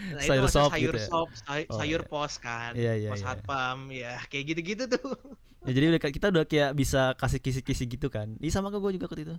Nah, 0.09 0.23
itu 0.25 0.33
Sayur 0.33 0.43
maksudnya 0.43 0.65
sop 0.65 0.71
sayur 0.71 0.95
gitu 0.95 0.97
ya? 0.97 1.07
sop, 1.09 1.29
say- 1.37 1.69
Oh, 1.69 1.77
sayur 1.79 2.01
iya. 2.01 2.09
pos 2.11 2.33
kan. 2.45 2.73
Iya, 2.73 2.93
iya, 3.01 3.11
pos 3.11 3.21
iya. 3.21 3.25
satpam 3.25 3.77
ya 3.93 4.13
kayak 4.29 4.45
gitu-gitu 4.55 4.83
tuh. 4.93 5.01
Ya, 5.61 5.71
jadi 5.77 5.85
kita 6.01 6.33
udah 6.33 6.43
kayak 6.49 6.71
bisa 6.73 7.13
kasih 7.21 7.37
kisi-kisi 7.37 7.85
gitu 7.85 8.09
kan. 8.09 8.33
Iya 8.41 8.51
sama 8.57 8.73
ke 8.73 8.81
gue 8.81 8.91
juga 8.97 9.05
waktu 9.05 9.23
itu. 9.29 9.35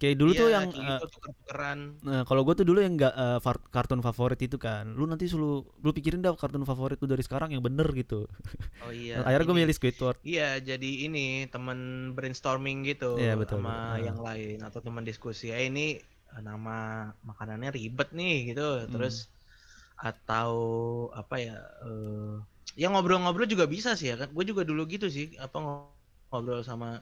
Kayak 0.00 0.16
dulu 0.20 0.32
tuh 0.36 0.48
Iya, 0.50 0.54
yang 0.60 0.66
eh, 0.76 1.00
gitu 1.00 1.04
tuker-tukeran. 1.16 1.78
Nah, 2.04 2.22
kalau 2.28 2.42
gue 2.44 2.54
tuh 2.60 2.66
dulu 2.68 2.78
yang 2.84 2.94
nggak 3.00 3.14
far- 3.40 3.64
kartun 3.72 4.04
favorit 4.04 4.40
itu 4.44 4.56
kan. 4.60 4.84
Lu 4.98 5.08
nanti 5.08 5.24
selalu 5.30 5.64
lu 5.84 5.90
pikirin 5.96 6.20
dah 6.20 6.36
kartun 6.36 6.68
favorit 6.68 7.00
tuh 7.00 7.08
dari 7.08 7.24
sekarang 7.24 7.54
yang 7.56 7.64
bener 7.64 7.88
gitu. 7.96 8.28
Oh 8.84 8.92
iya. 8.92 9.22
Akhirnya 9.26 9.46
gue 9.48 9.56
ini. 9.56 9.62
milih 9.64 9.74
Squidward. 9.78 10.18
Iya, 10.20 10.60
jadi 10.60 10.90
ini 11.08 11.48
temen 11.48 12.12
brainstorming 12.12 12.84
gitu 12.84 13.16
Iya, 13.16 13.38
betul, 13.40 13.62
sama 13.64 13.96
betul. 13.96 14.04
yang 14.04 14.18
lain 14.20 14.58
atau 14.60 14.80
teman 14.84 15.04
diskusi. 15.06 15.48
Eh 15.54 15.70
ini 15.72 15.96
nama 16.42 17.08
makanannya 17.22 17.70
ribet 17.72 18.10
nih 18.12 18.52
gitu. 18.52 18.84
Hmm. 18.90 18.90
Atau 20.04 20.50
apa 21.16 21.36
ya? 21.40 21.56
eh 21.86 22.36
ya 22.80 22.86
ngobrol-ngobrol 22.92 23.46
juga 23.48 23.64
bisa 23.70 23.90
sih 23.98 24.12
ya 24.12 24.16
kan. 24.20 24.28
Gue 24.36 24.44
juga 24.50 24.62
dulu 24.68 24.82
gitu 24.90 25.06
sih, 25.08 25.32
apa 25.40 25.56
ngo- 25.62 25.94
ngobrol 26.30 26.60
sama 26.66 27.00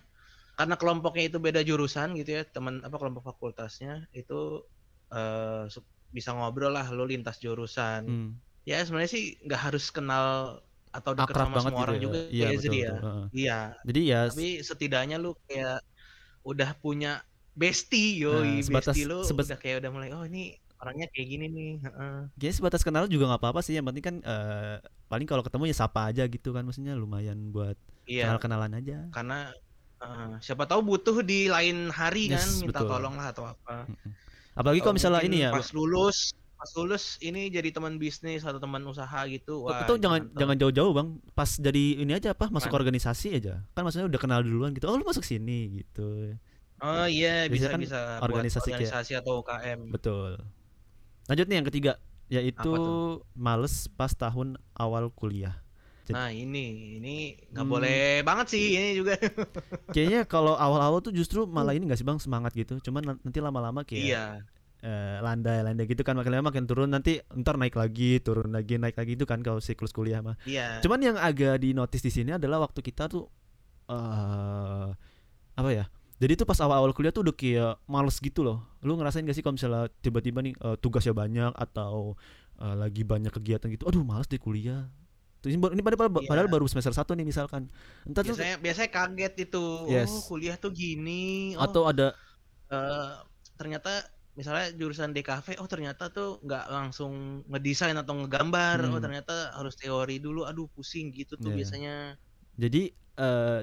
karena 0.59 0.77
kelompoknya 0.81 1.25
itu 1.33 1.39
beda 1.41 1.61
jurusan 1.65 2.13
gitu 2.21 2.31
ya, 2.39 2.43
teman 2.47 2.75
apa 2.87 2.97
kelompok 3.01 3.25
fakultasnya 3.29 4.07
itu 4.15 4.63
eh 5.13 5.65
su- 5.73 5.89
bisa 6.13 6.31
ngobrol 6.37 6.73
lah 6.77 6.87
lo 6.93 7.05
lintas 7.09 7.41
jurusan. 7.45 8.03
Hmm. 8.09 8.29
Ya 8.69 8.79
sebenarnya 8.87 9.11
sih 9.17 9.25
nggak 9.43 9.61
harus 9.73 9.85
kenal 9.91 10.27
atau 10.93 11.13
dekat 11.17 11.33
Akrab 11.35 11.47
sama 11.49 11.57
banget 11.57 11.73
semua 11.73 11.81
gitu 11.81 11.85
orang 11.89 11.97
ya. 11.97 12.03
juga 12.05 12.19
Iya, 12.31 12.45
ya, 12.45 12.51
betul, 12.53 12.63
Zri 12.63 12.79
ya. 12.85 12.93
Iya, 13.33 13.59
Jadi 13.89 14.01
ya 14.13 14.19
tapi 14.29 14.47
setidaknya 14.69 15.17
lu 15.25 15.31
kayak 15.49 15.79
udah 16.47 16.71
punya 16.85 17.13
bestie 17.57 18.21
Nah, 18.23 18.39
yoi 18.39 18.53
sebatas- 18.65 18.97
bestie 18.97 19.07
lu 19.09 19.19
udah 19.25 19.59
kayak 19.61 19.77
udah 19.83 19.91
mulai 19.93 20.11
oh 20.17 20.25
ini 20.29 20.62
orangnya 20.83 21.07
kayak 21.09 21.29
gini 21.29 21.47
nih 21.47 21.73
heeh. 21.81 22.17
Kayaknya 22.35 22.55
sebatas 22.59 22.83
kenal 22.83 23.07
juga 23.07 23.31
nggak 23.31 23.41
apa-apa 23.41 23.63
sih. 23.63 23.75
Yang 23.75 23.87
penting 23.89 24.05
kan 24.05 24.17
eh, 24.21 24.77
paling 25.07 25.25
kalau 25.25 25.41
ketemu 25.41 25.71
ya 25.71 25.77
sapa 25.77 26.11
aja 26.11 26.27
gitu 26.27 26.51
kan. 26.51 26.63
Maksudnya 26.63 26.93
lumayan 26.93 27.49
buat 27.49 27.79
iya 28.03 28.27
kenal-kenalan 28.27 28.75
aja. 28.75 29.07
karena 29.09 29.55
eh, 29.97 30.33
siapa 30.41 30.67
tahu 30.67 30.83
butuh 30.85 31.23
di 31.23 31.47
lain 31.47 31.89
hari 31.89 32.27
kan 32.29 32.43
Yes, 32.43 32.61
minta 32.61 32.83
betul. 32.83 32.91
tolong 32.91 33.15
lah 33.15 33.31
atau 33.31 33.47
apa. 33.47 33.87
Apalagi 34.53 34.83
kalau 34.83 34.99
misalnya 34.99 35.23
ini 35.23 35.47
ya, 35.47 35.51
pas 35.51 35.71
lulus 35.71 36.35
pas 36.59 36.71
lulus 36.79 37.19
ini 37.19 37.51
jadi 37.51 37.71
teman 37.71 37.99
bisnis 37.99 38.43
atau 38.43 38.59
teman 38.59 38.79
usaha 38.87 39.19
gitu 39.27 39.67
wah 39.67 39.83
itu 39.83 39.99
jangan 39.99 40.23
mantap. 40.23 40.39
jangan 40.39 40.57
jauh-jauh 40.59 40.93
bang. 40.93 41.09
Pas 41.33 41.51
jadi 41.53 41.85
ini 41.99 42.13
aja 42.13 42.35
apa 42.35 42.47
masuk 42.49 42.71
Apaan? 42.71 42.83
organisasi 42.83 43.35
aja. 43.35 43.63
Kan 43.73 43.83
maksudnya 43.83 44.07
udah 44.07 44.21
kenal 44.21 44.43
duluan 44.43 44.71
gitu. 44.71 44.87
Oh 44.87 44.95
lu 44.95 45.03
masuk 45.03 45.23
sini 45.23 45.83
gitu. 45.83 46.35
Oh 46.79 47.07
iya 47.07 47.47
bisa 47.47 47.67
Biasanya 47.67 47.71
kan 47.71 47.81
bisa 47.83 47.99
organisasi 48.19 48.69
kayak- 48.69 48.79
organisasi 48.83 49.13
atau 49.15 49.33
UKM. 49.39 49.81
Betul. 49.91 50.31
Lanjut 51.33 51.49
nih 51.49 51.57
yang 51.57 51.67
ketiga, 51.67 51.93
yaitu 52.29 52.73
males 53.33 53.89
pas 53.91 54.13
tahun 54.13 54.55
awal 54.75 55.09
kuliah. 55.11 55.57
Jadi- 56.03 56.13
Nah 56.13 56.29
ini 56.29 56.65
ini 56.99 57.15
nggak 57.49 57.63
Hmm. 57.63 57.73
boleh 57.73 57.99
banget 58.21 58.47
sih 58.51 58.75
ini 58.75 58.91
juga. 58.95 59.17
Kayaknya 59.97 60.27
kalau 60.27 60.53
awal-awal 60.53 61.01
tuh 61.01 61.09
justru 61.11 61.47
malah 61.47 61.73
ini 61.73 61.87
gak 61.87 61.97
sih 61.97 62.05
bang 62.05 62.19
semangat 62.19 62.53
gitu. 62.53 62.77
Cuman 62.83 63.01
nan- 63.03 63.23
nanti 63.23 63.39
lama-lama 63.39 63.81
kayak 63.81 64.03
iya. 64.03 64.25
eh, 64.83 65.23
landai-landai 65.23 65.87
gitu 65.87 66.03
kan 66.03 66.13
makin 66.13 66.35
lama 66.35 66.51
makin 66.51 66.67
turun 66.67 66.91
nanti 66.91 67.23
ntar 67.33 67.55
naik 67.55 67.79
lagi 67.79 68.19
turun 68.19 68.51
lagi 68.51 68.77
naik 68.77 68.99
lagi 68.99 69.15
itu 69.15 69.23
kan 69.23 69.39
kalau 69.39 69.63
siklus 69.63 69.89
kuliah 69.89 70.19
mah. 70.21 70.35
Iya. 70.43 70.83
Cuman 70.83 71.01
yang 71.01 71.17
agak 71.17 71.57
di 71.57 71.71
notice 71.71 72.03
di 72.03 72.11
sini 72.11 72.35
adalah 72.35 72.59
waktu 72.61 72.83
kita 72.83 73.07
tuh 73.07 73.31
eh 73.87 74.89
apa 75.55 75.69
ya? 75.71 75.87
Jadi 76.23 76.39
tuh 76.39 76.47
pas 76.47 76.55
awal-awal 76.57 76.95
kuliah 76.95 77.11
tuh 77.11 77.27
udah 77.27 77.35
kayak 77.35 77.83
males 77.85 78.15
gitu 78.17 78.47
loh. 78.47 78.63
Lu 78.79 78.95
ngerasain 78.95 79.27
gak 79.27 79.35
sih 79.35 79.43
kalau 79.43 79.59
misalnya 79.59 79.91
tiba-tiba 79.99 80.39
nih 80.39 80.55
eh, 80.55 80.77
tugasnya 80.79 81.11
banyak 81.13 81.51
atau 81.53 82.15
eh, 82.57 82.75
lagi 82.79 83.03
banyak 83.03 83.35
kegiatan 83.35 83.67
gitu. 83.69 83.85
Aduh, 83.85 84.07
males 84.07 84.31
deh 84.31 84.39
kuliah. 84.39 84.87
Ini, 85.43 85.59
baru- 85.59 85.75
ini 85.75 85.83
padahal, 85.83 86.07
Iya. 86.15 86.31
padahal 86.31 86.47
baru 86.47 86.71
semester 86.71 86.95
1 86.95 87.19
nih 87.19 87.27
misalkan. 87.27 87.67
Entar 88.07 88.23
tuh 88.23 88.39
Biasanya 88.39 88.57
biasanya 88.63 88.91
kaget 88.95 89.35
itu. 89.43 89.65
Yes. 89.91 90.07
Oh 90.07 90.23
kuliah 90.31 90.55
tuh 90.55 90.71
gini. 90.71 91.59
Oh 91.59 91.67
atau 91.67 91.83
ada 91.85 92.15
eh, 92.71 93.13
ternyata 93.53 94.07
misalnya 94.33 94.73
jurusan 94.73 95.13
DKV 95.13 95.59
oh 95.59 95.67
ternyata 95.67 96.09
tuh 96.09 96.41
nggak 96.41 96.65
langsung 96.71 97.45
ngedesain 97.45 97.93
atau 97.93 98.17
ngegambar 98.17 98.81
oh 98.87 98.97
Hmm. 98.97 99.03
ternyata 99.03 99.53
harus 99.53 99.77
teori 99.77 100.17
dulu 100.17 100.49
aduh 100.49 100.73
pusing 100.73 101.13
gitu 101.13 101.37
tuh 101.37 101.53
Iya. 101.53 101.57
biasanya 101.61 101.95
jadi 102.57 102.83
eh 103.13 103.61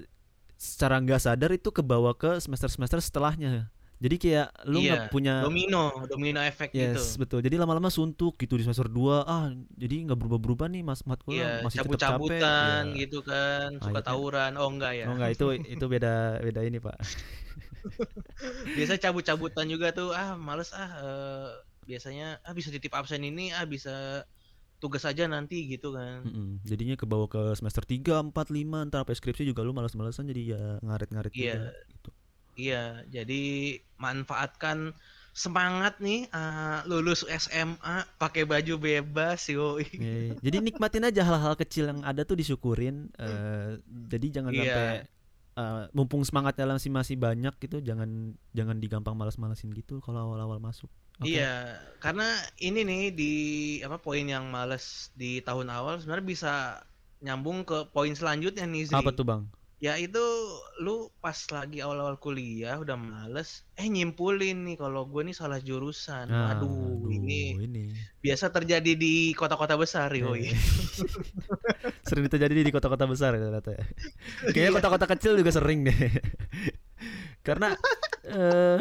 secara 0.59 0.99
nggak 0.99 1.23
sadar 1.23 1.55
itu 1.55 1.71
kebawa 1.71 2.11
ke 2.13 2.35
semester-semester 2.37 2.99
setelahnya. 2.99 3.71
Jadi 3.99 4.15
kayak 4.15 4.47
lu 4.63 4.79
nggak 4.79 4.99
Iya, 5.07 5.11
punya 5.11 5.33
domino 5.43 5.91
domino 6.07 6.39
efek 6.39 6.71
gitu 6.71 6.95
Yes, 6.95 7.19
betul. 7.19 7.43
Jadi 7.43 7.55
lama-lama 7.55 7.87
suntuk 7.87 8.35
gitu 8.35 8.55
di 8.55 8.63
semester 8.63 8.87
2. 8.87 9.23
Ah, 9.23 9.51
jadi 9.75 10.07
nggak 10.07 10.15
berubah-berubah 10.15 10.67
nih 10.67 10.83
Mas 10.83 11.03
matkulnya 11.03 11.59
Iya, 11.59 11.63
masih 11.63 11.77
tetap 11.83 11.99
capek. 11.99 12.39
Iya. 12.39 12.95
gitu 12.95 13.19
kan, 13.21 13.75
suka 13.75 13.91
Akhirnya- 13.91 14.07
tawuran. 14.07 14.51
Oh 14.55 14.67
enggak 14.67 14.93
ya. 14.95 15.05
Oh 15.07 15.15
enggak 15.15 15.31
itu 15.35 15.45
itu 15.67 15.85
beda 15.85 16.39
beda 16.39 16.61
ini, 16.63 16.79
Pak. 16.79 16.95
Biasa 18.75 18.99
cabut-cabutan 18.99 19.67
juga 19.67 19.91
tuh. 19.91 20.11
Ah, 20.11 20.35
males 20.35 20.71
ah 20.71 20.91
eh, 20.99 21.47
biasanya 21.83 22.39
ah 22.43 22.53
bisa 22.53 22.71
titip 22.71 22.95
absen 22.95 23.19
ini, 23.19 23.51
ah 23.51 23.63
bisa 23.63 24.23
tugas 24.79 25.03
aja 25.03 25.27
nanti 25.27 25.67
gitu 25.67 25.91
kan. 25.91 26.23
Mm-mm. 26.23 26.63
Jadinya 26.63 26.95
kebawa 26.95 27.27
ke 27.27 27.41
semester 27.53 27.83
3, 27.83 28.23
4, 28.23 28.31
5, 28.49 28.87
ntar 28.87 29.03
sampai 29.03 29.15
skripsi 29.15 29.43
juga 29.45 29.61
lu 29.61 29.75
malas-malasan 29.75 30.27
jadi 30.27 30.41
ya 30.55 30.63
ngaret-ngaret 30.81 31.31
Iya. 31.35 31.53
juga 31.53 31.71
gitu. 31.91 32.09
Iya, 32.59 32.83
jadi 33.07 33.43
manfaatkan 33.95 34.91
semangat 35.31 36.03
nih 36.03 36.27
ah, 36.35 36.83
lulus 36.83 37.23
SMA 37.23 38.03
pakai 38.19 38.43
baju 38.43 38.75
bebas 38.75 39.47
yoi. 39.47 39.87
Iya, 39.95 40.35
Jadi 40.43 40.57
nikmatin 40.59 41.07
aja 41.07 41.23
hal-hal 41.23 41.55
kecil 41.55 41.87
yang 41.87 42.03
ada 42.03 42.27
tuh 42.27 42.35
disyukurin. 42.35 43.07
eh, 43.15 43.79
jadi 44.11 44.41
jangan 44.41 44.51
Iya. 44.51 44.63
sampai 44.63 44.87
eh, 45.59 45.83
mumpung 45.91 46.23
semangatnya 46.23 46.67
masih 46.71 46.91
masih 46.91 47.15
banyak 47.15 47.51
gitu, 47.59 47.79
jangan 47.79 48.35
jangan 48.51 48.79
digampang 48.79 49.15
malas-malasin 49.15 49.71
gitu 49.71 49.99
kalau 49.99 50.31
awal-awal 50.31 50.59
masuk. 50.59 50.87
Oke. 51.19 51.35
Iya, 51.35 51.75
karena 51.99 52.27
ini 52.63 52.79
nih 52.87 53.03
di 53.11 53.33
apa 53.83 53.99
poin 53.99 54.23
yang 54.23 54.47
males 54.47 55.11
di 55.19 55.43
tahun 55.43 55.67
awal 55.67 55.99
sebenarnya 55.99 56.27
bisa 56.27 56.53
nyambung 57.19 57.67
ke 57.67 57.91
poin 57.91 58.15
selanjutnya 58.15 58.63
nih 58.63 58.87
Zri. 58.87 58.95
Apa 59.03 59.11
tuh, 59.11 59.27
Bang? 59.27 59.43
Ya 59.79 59.95
itu 59.95 60.19
lu 60.83 61.07
pas 61.23 61.35
lagi 61.55 61.79
awal-awal 61.79 62.19
kuliah 62.19 62.75
udah 62.79 62.99
males, 62.99 63.63
eh 63.79 63.87
nyimpulin 63.87 64.67
nih 64.67 64.75
kalau 64.75 65.07
gue 65.07 65.23
nih 65.23 65.35
salah 65.35 65.59
jurusan. 65.59 66.27
Nah, 66.27 66.55
Aduh, 66.55 67.07
ini 67.07 67.55
ini. 67.63 67.83
biasa 68.19 68.51
terjadi 68.51 68.95
di 68.99 69.31
kota-kota 69.35 69.79
besar 69.79 70.11
yoi. 70.15 70.51
Iya. 70.51 70.55
sering 72.07 72.27
terjadi 72.27 72.59
di 72.63 72.71
kota-kota 72.75 73.07
besar 73.07 73.39
ternyata 73.39 73.71
ya. 73.75 73.83
Kayaknya 74.51 74.71
Iya. 74.71 74.75
kota-kota 74.79 75.05
kecil 75.15 75.33
juga 75.39 75.51
sering 75.55 75.87
deh. 75.87 75.95
Karena 77.47 77.71
eh 78.27 78.79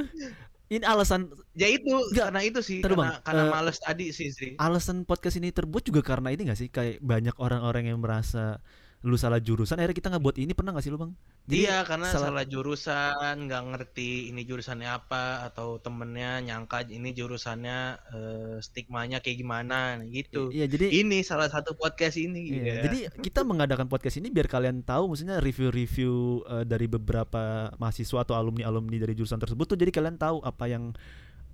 ini 0.69 0.85
alasan 0.85 1.33
Ya 1.59 1.67
itu, 1.67 1.91
Nggak, 1.91 2.29
karena 2.31 2.41
itu 2.45 2.61
sih, 2.63 2.79
karena, 2.85 3.19
karena 3.25 3.45
Eh, 3.45 3.51
males 3.51 3.77
tadi 3.83 4.15
sih 4.15 4.31
Zri. 4.31 4.55
alasan 4.61 5.03
podcast 5.03 5.41
ini 5.41 5.51
terbuat 5.51 5.83
juga 5.83 6.07
karena 6.07 6.31
ini 6.31 6.47
gak 6.47 6.59
sih? 6.61 6.69
Kayak 6.71 7.03
banyak 7.03 7.35
orang-orang 7.41 7.91
yang 7.91 7.99
merasa 7.99 8.63
lu 9.09 9.17
salah 9.17 9.41
jurusan 9.41 9.81
akhirnya 9.81 9.97
kita 9.97 10.13
nggak 10.13 10.21
buat 10.21 10.37
ini 10.37 10.53
pernah 10.53 10.77
gak 10.77 10.85
sih 10.85 10.93
lu 10.93 11.01
bang? 11.01 11.17
Jadi 11.49 11.65
Iya, 11.65 11.81
karena 11.89 12.13
salah- 12.13 12.29
salah, 12.29 12.45
jurusan, 12.45 13.35
nggak 13.49 13.63
ngerti 13.73 14.29
ini 14.29 14.45
jurusannya 14.45 14.85
apa, 14.85 15.49
atau 15.49 15.81
temennya 15.81 16.45
nyangka 16.45 16.85
ini 16.93 17.17
jurusannya 17.17 17.79
eh, 18.13 18.57
stigmanya 18.61 19.25
kayak 19.25 19.41
gimana, 19.41 19.97
nah 19.97 20.05
gitu. 20.05 20.53
Iya 20.53 20.69
jadi 20.69 20.93
Ini 20.93 21.25
salah 21.25 21.49
satu 21.49 21.73
podcast 21.73 22.21
ini. 22.21 22.53
Iya, 22.53 22.63
ya. 22.69 22.83
Jadi 22.85 22.99
kita 23.25 23.49
mengadakan 23.49 23.89
podcast 23.89 24.21
ini 24.21 24.29
biar 24.29 24.45
kalian 24.45 24.85
tahu 24.85 25.09
maksudnya 25.09 25.41
review-review 25.41 26.13
eh, 26.45 26.65
dari 26.69 26.85
beberapa 26.85 27.73
mahasiswa 27.81 28.29
atau 28.29 28.37
alumni-alumni 28.37 29.01
dari 29.01 29.17
jurusan 29.17 29.41
tersebut 29.41 29.65
tuh 29.73 29.79
jadi 29.81 29.89
kalian 29.89 30.21
tahu 30.21 30.45
apa 30.45 30.69
yang 30.69 30.93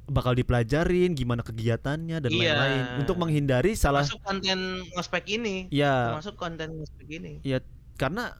bakal 0.04 0.32
dipelajarin, 0.32 1.12
gimana 1.12 1.40
kegiatannya 1.40 2.20
dan 2.20 2.30
Iya. 2.30 2.52
lain-lain 2.52 2.84
untuk 3.00 3.16
menghindari 3.16 3.72
salah 3.72 4.04
Masuk 4.04 4.20
konten 4.20 4.58
ngospek 4.92 5.24
ini, 5.30 5.66
ya 5.68 6.12
masuk 6.12 6.36
konten 6.36 6.76
ngospek 6.76 7.08
ini. 7.08 7.40
karena 7.94 8.36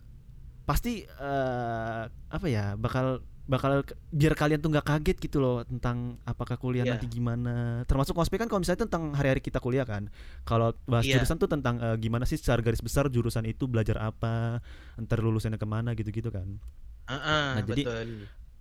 pasti 0.65 1.05
eh, 1.05 2.03
apa 2.09 2.47
ya 2.49 2.75
bakal 2.75 3.21
bakal 3.45 3.85
biar 4.09 4.33
kalian 4.33 4.57
tuh 4.57 4.73
nggak 4.73 4.89
kaget 4.89 5.17
gitu 5.21 5.37
loh 5.37 5.61
tentang 5.63 6.17
apakah 6.25 6.57
kuliah 6.57 6.81
Iya. 6.83 6.97
nanti 6.97 7.07
gimana 7.07 7.85
termasuk 7.85 8.17
ngospek 8.17 8.41
kan 8.41 8.49
kalau 8.49 8.65
misalnya 8.65 8.89
tentang 8.89 9.13
hari-hari 9.13 9.45
kita 9.45 9.61
kuliah 9.61 9.85
kan 9.85 10.09
kalau 10.43 10.73
bahas 10.85 11.05
Iya. 11.05 11.21
jurusan 11.21 11.37
tuh 11.37 11.47
tentang 11.47 11.77
eh, 11.77 11.97
gimana 11.99 12.25
sih 12.25 12.41
secara 12.41 12.65
garis 12.65 12.81
besar 12.81 13.07
jurusan 13.07 13.45
itu 13.45 13.69
belajar 13.69 14.01
apa 14.01 14.65
ntar 14.97 15.21
lulusannya 15.21 15.57
ke 15.57 15.69
mana 15.69 15.93
gitu-gitu 15.93 16.29
kan 16.29 16.57
Heeh, 17.05 17.47
Nah, 17.53 17.63
jadi- 17.63 17.85
betul. 17.85 18.09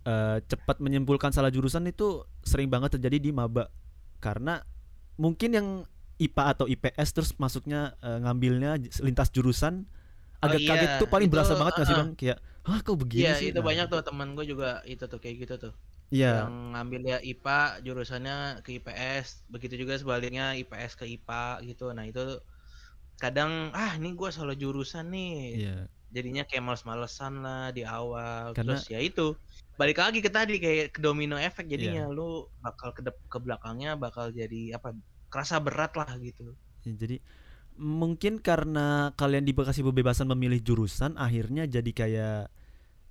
Eh, 0.04 0.38
cepat 0.44 0.84
menyimpulkan 0.84 1.32
salah 1.32 1.48
jurusan 1.48 1.88
itu 1.88 2.28
sering 2.44 2.68
banget 2.68 3.00
terjadi 3.00 3.18
di 3.24 3.30
maba. 3.32 3.72
Karena 4.20 4.60
mungkin 5.16 5.50
yang 5.56 5.68
IPA 6.20 6.44
atau 6.56 6.66
IPS 6.68 7.10
terus 7.16 7.30
masuknya 7.40 7.96
eh, 8.04 8.18
ngambilnya 8.20 8.76
lintas 9.00 9.32
jurusan 9.32 9.88
agak 10.44 10.62
iya, 10.62 10.70
kaget 10.70 10.92
tuh 11.00 11.08
paling 11.08 11.28
itu, 11.28 11.36
berasa 11.36 11.56
banget 11.56 11.74
gak 11.80 11.88
sih 11.88 11.96
bang? 11.96 12.10
Kayak 12.16 12.38
hah 12.68 12.80
kok 12.84 12.96
begini 13.00 13.16
Iya, 13.18 13.30
sih? 13.32 13.48
itu 13.48 13.60
Nah, 13.60 13.68
banyak 13.68 13.86
tuh 13.92 14.00
teman 14.06 14.28
gue 14.36 14.44
juga 14.52 14.66
itu 14.92 15.04
tuh 15.12 15.18
kayak 15.22 15.36
gitu 15.42 15.54
tuh. 15.64 15.72
iya. 16.10 16.28
Yang 16.34 16.50
ngambil 16.72 17.00
ya 17.12 17.16
IPA 17.30 17.52
jurusannya 17.86 18.34
ke 18.64 18.70
IPS, 18.78 19.28
begitu 19.52 19.74
juga 19.82 19.94
sebaliknya 20.02 20.44
IPS 20.60 20.92
ke 21.00 21.04
IPA 21.14 21.36
gitu. 21.68 21.84
Nah, 21.96 22.04
itu 22.10 22.20
kadang 23.22 23.52
ah 23.80 23.92
ini 23.98 24.08
gue 24.20 24.30
salah 24.36 24.56
jurusan 24.62 25.06
nih. 25.14 25.30
iya 25.54 25.88
Jadinya 26.14 26.46
kayak 26.46 26.62
males-malesan 26.62 27.42
lah 27.42 27.74
di 27.74 27.82
awal. 27.82 28.54
Karena- 28.54 28.78
Terus 28.78 28.86
ya 28.88 29.02
itu 29.02 29.34
balik 29.74 29.98
lagi 29.98 30.22
ke 30.22 30.30
tadi 30.30 30.62
kayak 30.62 30.94
ke 30.94 31.02
domino 31.02 31.34
efek 31.34 31.66
jadinya 31.66 32.06
lu 32.08 32.46
bakal 32.62 32.94
ke 32.94 33.02
ke 33.02 33.38
belakangnya 33.42 33.98
bakal 33.98 34.30
jadi 34.30 34.78
apa 34.78 34.94
kerasa 35.26 35.58
berat 35.58 35.98
lah 35.98 36.14
gitu. 36.22 36.54
Ya, 36.86 36.94
jadi 36.94 37.18
mungkin 37.74 38.38
karena 38.38 39.10
kalian 39.18 39.42
dikasih 39.42 39.82
kebebasan 39.82 40.30
memilih 40.30 40.62
jurusan 40.62 41.18
akhirnya 41.18 41.66
jadi 41.66 41.90
kayak 41.90 42.38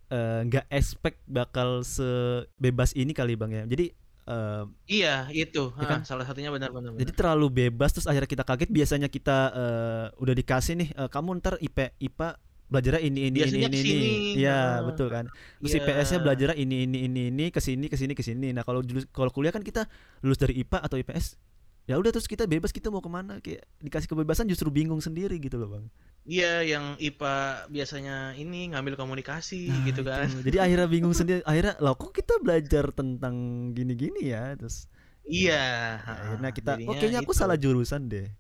eh, 0.08 0.40
nggak 0.48 0.72
expect 0.72 1.20
bakal 1.28 1.84
sebebas 1.84 2.96
ini 2.96 3.12
kali 3.12 3.36
bang 3.36 3.52
ya 3.52 3.64
jadi 3.68 3.86
eh, 4.24 4.64
Iya, 4.88 5.16
itu. 5.36 5.76
Ya 5.76 5.84
Ah, 5.84 5.90
kan? 6.00 6.08
salah 6.08 6.24
satunya 6.24 6.48
benar-benar. 6.48 6.96
Jadi 6.96 7.12
terlalu 7.12 7.68
bebas 7.68 7.92
terus 7.92 8.08
akhirnya 8.08 8.30
kita 8.30 8.48
kaget 8.48 8.70
biasanya 8.72 9.12
kita 9.12 9.38
eh, 9.52 10.06
udah 10.16 10.32
dikasih 10.32 10.74
nih 10.80 10.90
eh, 10.96 11.10
kamu 11.12 11.44
ntar 11.44 11.60
IP 11.60 11.76
IPA 12.00 12.40
belajar 12.74 12.98
ini 13.00 13.30
ini 13.30 13.38
Biasanya 13.38 13.70
ini 13.70 13.78
ini 13.78 13.92
ini. 13.94 14.42
Ya, 14.42 14.82
Nah, 14.82 14.90
betul 14.90 15.08
kan. 15.08 15.30
Terus 15.62 15.72
Iya. 15.72 15.86
IPS-nya 15.86 16.20
belajar 16.20 16.50
ini 16.58 16.90
ini 16.90 16.98
ini 17.06 17.22
ini 17.30 17.46
ke 17.54 17.62
sini 17.62 17.86
ke 17.86 17.94
sini 17.94 18.18
ke 18.18 18.26
sini. 18.26 18.50
Nah, 18.50 18.66
kalau 18.66 18.82
kalau 19.14 19.30
kuliah 19.30 19.54
kan 19.54 19.62
kita 19.62 19.86
lulus 20.20 20.42
dari 20.42 20.58
IPA 20.58 20.82
atau 20.82 20.98
IPS 20.98 21.38
ya 21.84 22.00
udah 22.00 22.16
terus 22.16 22.26
kita 22.26 22.48
bebas 22.48 22.72
kita 22.72 22.88
mau 22.88 23.04
ke 23.04 23.12
mana 23.12 23.44
kayak 23.44 23.68
dikasih 23.78 24.08
kebebasan 24.08 24.48
justru 24.48 24.72
bingung 24.72 25.04
sendiri 25.04 25.36
gitu 25.36 25.60
loh 25.60 25.68
bang 25.68 25.86
Iya, 26.24 26.64
yang 26.64 26.96
IPA 26.96 27.36
biasanya 27.68 28.16
ini 28.34 28.72
ngambil 28.72 28.96
komunikasi 28.96 29.68
Nah, 29.68 29.84
gitu 29.84 30.00
kan. 30.02 30.24
itu. 30.24 30.48
jadi 30.48 30.64
akhirnya 30.64 30.88
bingung 30.88 31.12
sendiri 31.12 31.44
akhirnya 31.52 31.76
loh 31.84 32.00
kok 32.00 32.16
kita 32.16 32.40
belajar 32.40 32.88
tentang 32.96 33.36
gini-gini 33.76 34.32
ya 34.32 34.56
terus 34.56 34.88
Iya. 35.28 36.00
akhirnya 36.00 36.48
ah, 36.48 36.56
kita 36.56 36.72
oh 36.88 36.96
kayaknya 36.96 37.20
aku 37.20 37.36
itu. 37.36 37.40
salah 37.44 37.60
jurusan 37.60 38.08
deh 38.08 38.32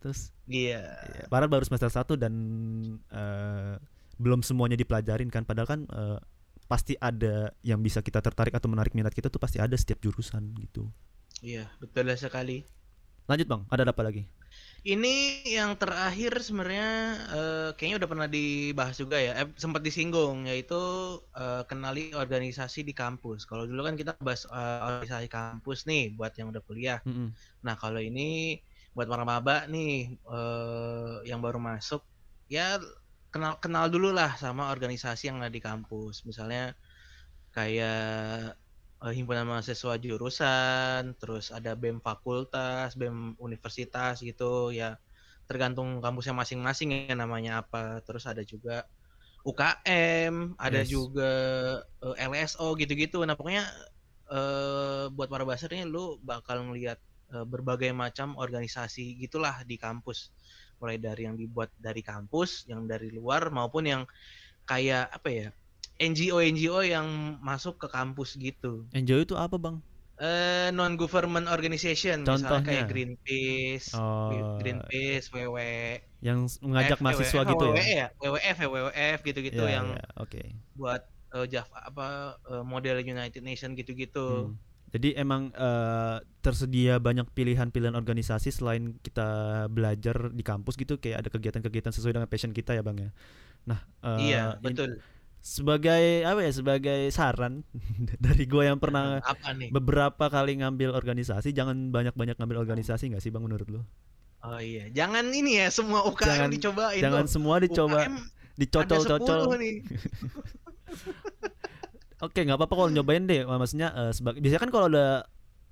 terus 0.00 0.32
Iya. 0.46 0.82
Ya, 0.94 1.24
padahal 1.26 1.50
baru 1.50 1.64
semester 1.66 1.90
1 1.90 2.14
dan 2.14 2.34
eh, 3.10 3.74
belum 4.16 4.40
semuanya 4.46 4.78
dipelajarin 4.78 5.28
kan 5.28 5.42
padahal 5.42 5.68
kan 5.68 5.80
eh, 5.90 6.18
pasti 6.66 6.98
ada 6.98 7.54
yang 7.62 7.78
bisa 7.82 8.02
kita 8.02 8.18
tertarik 8.18 8.54
atau 8.54 8.66
menarik 8.66 8.94
minat 8.94 9.14
kita 9.14 9.30
tuh 9.30 9.38
pasti 9.38 9.62
ada 9.62 9.74
setiap 9.78 10.02
jurusan 10.02 10.50
gitu. 10.58 10.90
Iya, 11.42 11.70
betul 11.78 12.10
sekali. 12.18 12.66
Lanjut 13.26 13.46
Bang, 13.46 13.62
ada 13.70 13.86
apa 13.86 14.02
lagi? 14.06 14.22
Ini 14.86 15.42
yang 15.50 15.74
terakhir 15.74 16.38
sebenarnya 16.38 16.90
eh, 17.34 17.68
kayaknya 17.74 17.96
udah 18.06 18.10
pernah 18.10 18.28
dibahas 18.30 18.94
juga 18.94 19.18
ya, 19.18 19.34
eh, 19.34 19.50
sempat 19.58 19.82
disinggung 19.82 20.46
yaitu 20.46 20.78
eh, 21.34 21.62
kenali 21.66 22.14
organisasi 22.14 22.86
di 22.86 22.94
kampus. 22.94 23.50
Kalau 23.50 23.66
dulu 23.66 23.82
kan 23.82 23.98
kita 23.98 24.14
bahas 24.22 24.46
eh, 24.46 24.80
organisasi 24.86 25.26
kampus 25.26 25.90
nih 25.90 26.14
buat 26.14 26.30
yang 26.38 26.54
udah 26.54 26.62
kuliah. 26.62 26.98
Mm-mm. 27.02 27.34
Nah 27.66 27.74
kalau 27.74 27.98
ini 27.98 28.62
buat 28.96 29.08
para 29.12 29.24
maba 29.28 29.68
nih 29.68 30.16
eh, 30.18 31.16
yang 31.28 31.40
baru 31.44 31.60
masuk, 31.60 32.02
ya 32.48 32.80
kenal 33.34 33.60
kenal 33.60 33.86
dulu 33.92 34.10
lah 34.16 34.34
sama 34.40 34.72
organisasi 34.74 35.28
yang 35.30 35.38
ada 35.44 35.52
di 35.52 35.60
kampus. 35.62 36.24
Misalnya 36.28 36.72
kayak 37.54 38.56
eh, 39.04 39.12
himpunan 39.16 39.46
mahasiswa 39.48 39.94
jurusan, 40.00 41.02
terus 41.20 41.52
ada 41.54 41.72
BEM 41.78 41.98
fakultas, 42.04 42.96
BEM 42.98 43.36
universitas 43.40 44.20
gitu 44.24 44.72
ya. 44.74 44.96
Tergantung 45.48 46.00
kampusnya 46.04 46.34
masing-masing 46.36 46.88
ya 47.10 47.14
namanya 47.18 47.62
apa. 47.64 48.00
Terus 48.06 48.24
ada 48.28 48.42
juga 48.46 48.84
UKM, 49.46 50.56
ada 50.58 50.80
Yes. 50.80 50.86
juga 50.86 51.30
eh, 52.04 52.16
LSO 52.28 52.74
gitu-gitu. 52.78 53.22
Nah, 53.28 53.36
pokoknya 53.38 53.64
eh 54.26 55.06
buat 55.14 55.28
para 55.32 55.44
baser 55.46 55.70
nih 55.72 55.86
lu 55.86 56.18
bakal 56.24 56.58
ngelihat 56.66 56.98
eh, 56.98 57.15
berbagai 57.30 57.90
macam 57.90 58.34
organisasi 58.38 59.18
gitulah 59.18 59.62
di 59.66 59.76
kampus. 59.76 60.30
Mulai 60.78 61.00
dari 61.00 61.22
yang 61.26 61.36
dibuat 61.36 61.72
dari 61.80 62.04
kampus, 62.04 62.68
yang 62.68 62.84
dari 62.84 63.08
luar 63.10 63.48
maupun 63.48 63.84
yang 63.88 64.02
kayak 64.68 65.08
apa 65.10 65.28
ya? 65.30 65.48
NGO 65.96 66.44
NGO 66.44 66.84
yang 66.84 67.08
masuk 67.40 67.80
ke 67.80 67.88
kampus 67.88 68.36
gitu. 68.36 68.84
Enjoy 68.92 69.24
itu 69.24 69.32
apa 69.32 69.56
bang? 69.56 69.80
Eh 70.16 70.68
non 70.72 70.96
government 70.96 71.44
organization 71.48 72.24
misalnya 72.24 72.64
Contohnya? 72.64 72.64
kayak 72.64 72.84
Greenpeace, 72.88 73.92
Oh, 73.92 74.56
Greenpeace, 74.60 75.28
WW, 75.28 75.58
yang 76.24 76.48
mengajak 76.64 76.96
F, 76.96 77.04
mahasiswa 77.04 77.44
WWF, 77.44 77.52
gitu 77.52 77.64
ya? 77.64 77.72
WWE 77.76 77.88
ya, 77.92 78.06
WWF 78.16 78.56
ya, 78.56 78.68
WWF 78.68 79.18
gitu-gitu 79.24 79.64
Ya, 79.64 79.72
yang 79.76 79.86
ya, 79.92 80.04
Oke. 80.16 80.42
buat 80.72 81.02
eh, 81.36 81.46
Java 81.52 81.78
apa 81.84 82.06
eh, 82.48 82.64
model 82.64 82.96
United 83.04 83.42
Nation 83.44 83.72
gitu-gitu. 83.76 84.52
Hmm. 84.52 84.56
Jadi 84.96 85.12
emang 85.14 85.48
eh, 85.50 86.16
tersedia 86.40 86.96
banyak 86.96 87.28
pilihan-pilihan 87.30 87.92
organisasi 87.92 88.48
selain 88.48 88.96
kita 88.98 89.28
belajar 89.68 90.30
di 90.30 90.40
kampus 90.40 90.74
gitu, 90.74 90.96
kayak 90.96 91.20
ada 91.20 91.28
kegiatan-kegiatan 91.28 91.92
sesuai 91.92 92.12
dengan 92.14 92.26
passion 92.26 92.50
kita 92.50 92.72
ya 92.72 92.80
bang 92.80 92.96
ya. 92.98 93.10
Nah, 93.64 93.80
eh, 94.02 94.18
Iya, 94.26 94.44
betul. 94.56 94.98
sebagai 95.38 96.00
apa 96.22 96.40
ya? 96.40 96.50
Sebagai 96.50 97.10
saran 97.10 97.60
dari 98.24 98.44
gue 98.44 98.62
yang 98.62 98.78
pernah 98.78 99.20
Apa 99.26 99.52
nih? 99.52 99.68
beberapa 99.68 100.26
kali 100.26 100.58
ngambil 100.58 100.90
organisasi, 100.92 101.50
jangan 101.50 101.90
banyak-banyak 101.90 102.34
ngambil 102.34 102.58
organisasi 102.58 103.12
nggak 103.12 103.20
sih 103.20 103.28
bang 103.28 103.42
menurut 103.42 103.68
lo? 103.68 103.82
Oh 104.40 104.56
iya, 104.56 104.86
jangan 104.88 105.26
ini 105.28 105.58
ya 105.58 105.68
semua 105.68 106.06
UKM 106.06 106.22
Jangan- 106.22 106.50
dicobain 106.50 107.02
Jangan 107.02 107.24
semua 107.26 107.56
dicoba 107.58 107.98
UKM 108.00 108.14
dicocol-cocol. 108.54 109.40
10 112.18 112.24
nih. 112.24 112.32
Oke, 112.32 112.40
nggak 112.46 112.56
apa-apa 112.56 112.74
kalau 112.76 112.90
nyobain 112.92 113.24
deh. 113.28 113.44
Maksudnya 113.44 113.88
eh, 113.92 114.12
sebagai 114.16 114.40
biasanya 114.40 114.62
kan 114.62 114.72
kalau 114.72 114.86
ada 114.88 115.06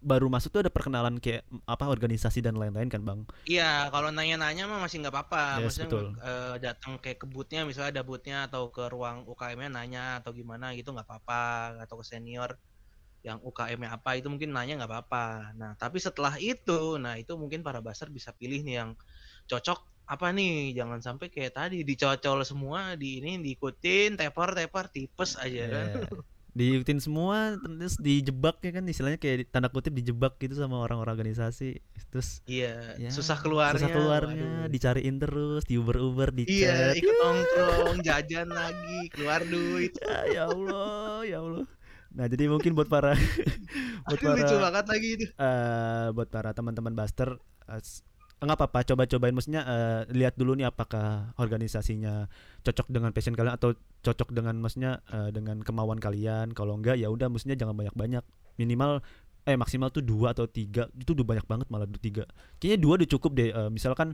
baru 0.04 0.28
masuk 0.28 0.52
tuh 0.52 0.60
ada 0.60 0.68
perkenalan 0.68 1.16
kayak 1.16 1.48
apa 1.64 1.84
organisasi 1.88 2.44
dan 2.44 2.60
lain-lain 2.60 2.92
kan, 2.92 3.00
Bang. 3.00 3.24
Iya, 3.48 3.88
kalau 3.88 4.12
nanya-nanya 4.12 4.68
mah 4.68 4.80
masih 4.84 5.00
nggak 5.00 5.14
apa-apa. 5.16 5.64
Yes, 5.64 5.80
Maksudnya 5.80 5.88
betul. 5.88 6.06
eh, 6.20 6.54
datang 6.60 6.92
kayak 7.00 7.18
ke 7.24 7.26
booth-nya 7.28 7.64
misalnya 7.64 7.90
ada 8.00 8.04
booth-nya 8.04 8.36
atau 8.48 8.68
ke 8.68 8.84
ruang 8.92 9.24
UKM-nya 9.24 9.68
nanya 9.72 10.04
atau 10.20 10.30
gimana 10.36 10.76
gitu 10.76 10.92
nggak 10.92 11.08
apa-apa 11.08 11.40
atau 11.88 11.96
ke 12.00 12.04
senior 12.04 12.50
yang 13.24 13.40
UKM-nya 13.40 13.96
apa 13.96 14.20
itu 14.20 14.28
mungkin 14.28 14.52
nanya 14.52 14.76
nggak 14.84 14.90
apa-apa. 14.92 15.56
Nah, 15.56 15.72
tapi 15.80 15.96
setelah 15.96 16.36
itu, 16.36 17.00
nah 17.00 17.16
itu 17.16 17.32
mungkin 17.40 17.64
para 17.64 17.80
baser 17.80 18.12
bisa 18.12 18.36
pilih 18.36 18.60
nih 18.60 18.84
yang 18.84 18.90
cocok 19.48 19.80
apa 20.04 20.36
nih 20.36 20.76
jangan 20.76 21.00
sampai 21.00 21.32
kayak 21.32 21.56
tadi 21.56 21.80
dicocol 21.80 22.44
semua 22.44 22.92
di 22.92 23.24
ini 23.24 23.40
diikutin 23.40 24.20
tepar 24.20 24.52
tepar 24.52 24.92
tipes 24.92 25.32
aja 25.40 25.64
kan 25.72 25.86
Iya. 26.04 26.33
Diikutin 26.54 27.02
semua 27.02 27.58
terus 27.58 27.98
dijebak 27.98 28.62
ya 28.62 28.70
kan 28.70 28.86
istilahnya 28.86 29.18
kayak 29.18 29.36
di- 29.42 29.48
tanda 29.50 29.66
kutip 29.66 29.90
dijebak 29.90 30.38
gitu 30.38 30.54
sama 30.54 30.78
orang-orang 30.78 31.18
organisasi. 31.18 31.82
Terus 32.08 32.46
iya 32.46 32.94
ya, 32.94 33.10
susah 33.10 33.34
keluarnya 33.36 33.82
Susah 33.82 33.90
keluarnya, 33.90 34.50
waduh. 34.62 34.70
dicariin 34.70 35.18
terus, 35.18 35.66
diuber-uber, 35.66 36.30
di 36.30 36.46
iya 36.46 36.94
ikut 36.94 37.10
nongkrong 37.20 37.98
jajan 38.00 38.48
lagi 38.48 39.10
keluar 39.10 39.42
duit 39.42 39.98
Ya, 39.98 40.18
ya 40.30 40.42
Allah, 40.46 41.26
ya 41.26 41.38
Allah. 41.38 41.66
Nah, 42.14 42.30
jadi 42.30 42.46
mungkin 42.46 42.78
buat 42.78 42.86
para 42.86 43.18
buat 44.06 44.14
Aduh, 44.14 44.38
lucu 44.38 44.54
para 44.54 44.62
banget 44.62 44.84
lagi 44.86 45.08
itu 45.12 45.26
eh 45.34 46.06
buat 46.14 46.30
para 46.30 46.54
teman-teman 46.54 46.94
Buster 46.94 47.34
s- 47.76 48.06
nggak 48.46 48.58
apa-apa 48.60 48.80
coba-cobain. 48.94 49.34
Maksudnya 49.34 49.62
eh, 49.64 50.00
lihat 50.14 50.34
dulu 50.36 50.54
nih 50.56 50.68
apakah 50.68 51.32
organisasinya 51.40 52.28
cocok 52.62 52.86
dengan 52.88 53.10
passion 53.10 53.34
kalian 53.36 53.56
atau 53.56 53.72
cocok 54.00 54.30
dengan 54.32 54.56
maksudnya 54.60 55.00
eh, 55.10 55.30
dengan 55.32 55.60
kemauan 55.60 55.98
kalian. 56.00 56.52
Kalau 56.52 56.76
enggak 56.78 56.96
ya 57.00 57.08
udah 57.10 57.28
maksudnya 57.32 57.56
jangan 57.58 57.74
banyak-banyak. 57.76 58.24
Minimal 58.60 59.02
eh 59.44 59.56
maksimal 59.60 59.92
tuh 59.92 60.00
dua 60.00 60.32
atau 60.32 60.48
tiga. 60.48 60.88
Itu 60.96 61.12
udah 61.12 61.26
banyak 61.26 61.46
banget 61.48 61.66
malah 61.68 61.88
dua 61.88 62.00
tiga. 62.00 62.24
Kayaknya 62.60 62.78
dua 62.80 62.92
udah 63.00 63.08
cukup 63.08 63.30
deh. 63.36 63.50
Eh, 63.52 63.70
misalkan 63.72 64.08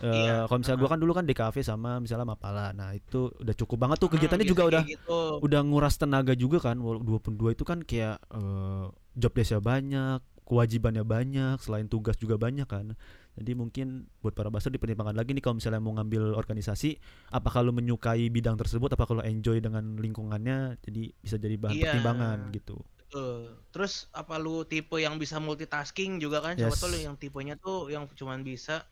eh, 0.00 0.08
Iya, 0.08 0.48
kalau 0.48 0.58
misalnya 0.64 0.80
gua 0.80 0.90
kan 0.92 1.00
dulu 1.00 1.12
kan 1.12 1.24
DKV 1.28 1.56
sama 1.60 1.90
misalnya 2.00 2.24
Mapala. 2.24 2.72
Nah 2.72 2.96
itu 2.96 3.28
udah 3.36 3.54
cukup 3.56 3.76
banget 3.76 3.96
tuh. 4.00 4.08
Hmm, 4.08 4.14
kegiatannya 4.16 4.46
juga 4.48 4.62
biasanya 4.64 4.72
udah 4.72 4.82
gitu. 4.88 5.18
udah 5.44 5.60
nguras 5.66 5.94
tenaga 6.00 6.32
juga 6.32 6.58
kan. 6.60 6.80
Wal- 6.80 7.04
22 7.04 7.52
itu 7.56 7.64
kan 7.68 7.84
kayak 7.84 8.16
eh, 8.32 8.84
job 9.16 9.32
desknya 9.36 9.60
banyak 9.60 10.20
kewajibannya 10.50 11.06
banyak 11.06 11.62
selain 11.62 11.86
tugas 11.86 12.18
juga 12.18 12.34
banyak 12.34 12.66
kan 12.66 12.98
jadi 13.38 13.52
mungkin 13.56 13.86
buat 14.22 14.34
para 14.36 14.50
baser 14.52 14.70
dipertimbangkan 14.74 15.16
lagi 15.16 15.30
nih 15.36 15.42
kalau 15.44 15.56
misalnya 15.58 15.80
mau 15.82 15.94
ngambil 15.96 16.34
organisasi 16.36 16.98
apakah 17.32 17.60
lu 17.66 17.72
menyukai 17.74 18.28
bidang 18.28 18.56
tersebut 18.60 18.90
apakah 18.94 19.20
lu 19.20 19.24
enjoy 19.26 19.58
dengan 19.62 19.96
lingkungannya 19.98 20.78
jadi 20.84 21.02
bisa 21.22 21.36
jadi 21.38 21.56
bahan 21.56 21.76
Iya. 21.76 21.92
pertimbangan 21.94 22.38
gitu 22.54 22.76
Betul. 23.10 23.58
Terus 23.74 23.92
apa 24.14 24.34
lu 24.38 24.62
tipe 24.70 24.96
yang 25.02 25.18
bisa 25.18 25.36
multitasking 25.42 26.22
juga 26.22 26.38
kan? 26.46 26.54
Coba 26.54 26.74
Yes. 26.74 26.80
tuh 26.82 26.88
lu 26.94 26.98
yang 27.02 27.16
tipenya 27.18 27.54
tuh 27.58 27.90
yang 27.90 28.06
cuman 28.06 28.40
bisa 28.46 28.86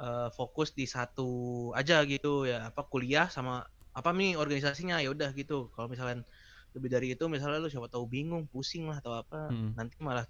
eh, 0.00 0.28
fokus 0.38 0.72
di 0.78 0.84
satu 0.88 1.28
aja 1.78 2.02
gitu 2.08 2.44
ya. 2.50 2.68
Apa 2.70 2.82
kuliah 2.92 3.26
sama 3.32 3.64
apa 3.96 4.10
nih 4.12 4.36
organisasinya 4.42 5.00
ya 5.04 5.08
udah 5.14 5.30
gitu. 5.38 5.72
Kalau 5.74 5.88
misalnya 5.92 6.24
lebih 6.76 6.92
dari 6.92 7.06
itu 7.16 7.24
misalnya 7.26 7.58
lu 7.58 7.66
siapa 7.66 7.88
tahu 7.88 8.04
bingung, 8.04 8.44
pusing 8.46 8.84
lah 8.86 9.00
atau 9.00 9.16
apa, 9.16 9.48
Mm-mm. 9.48 9.72
nanti 9.74 9.96
malah 9.98 10.28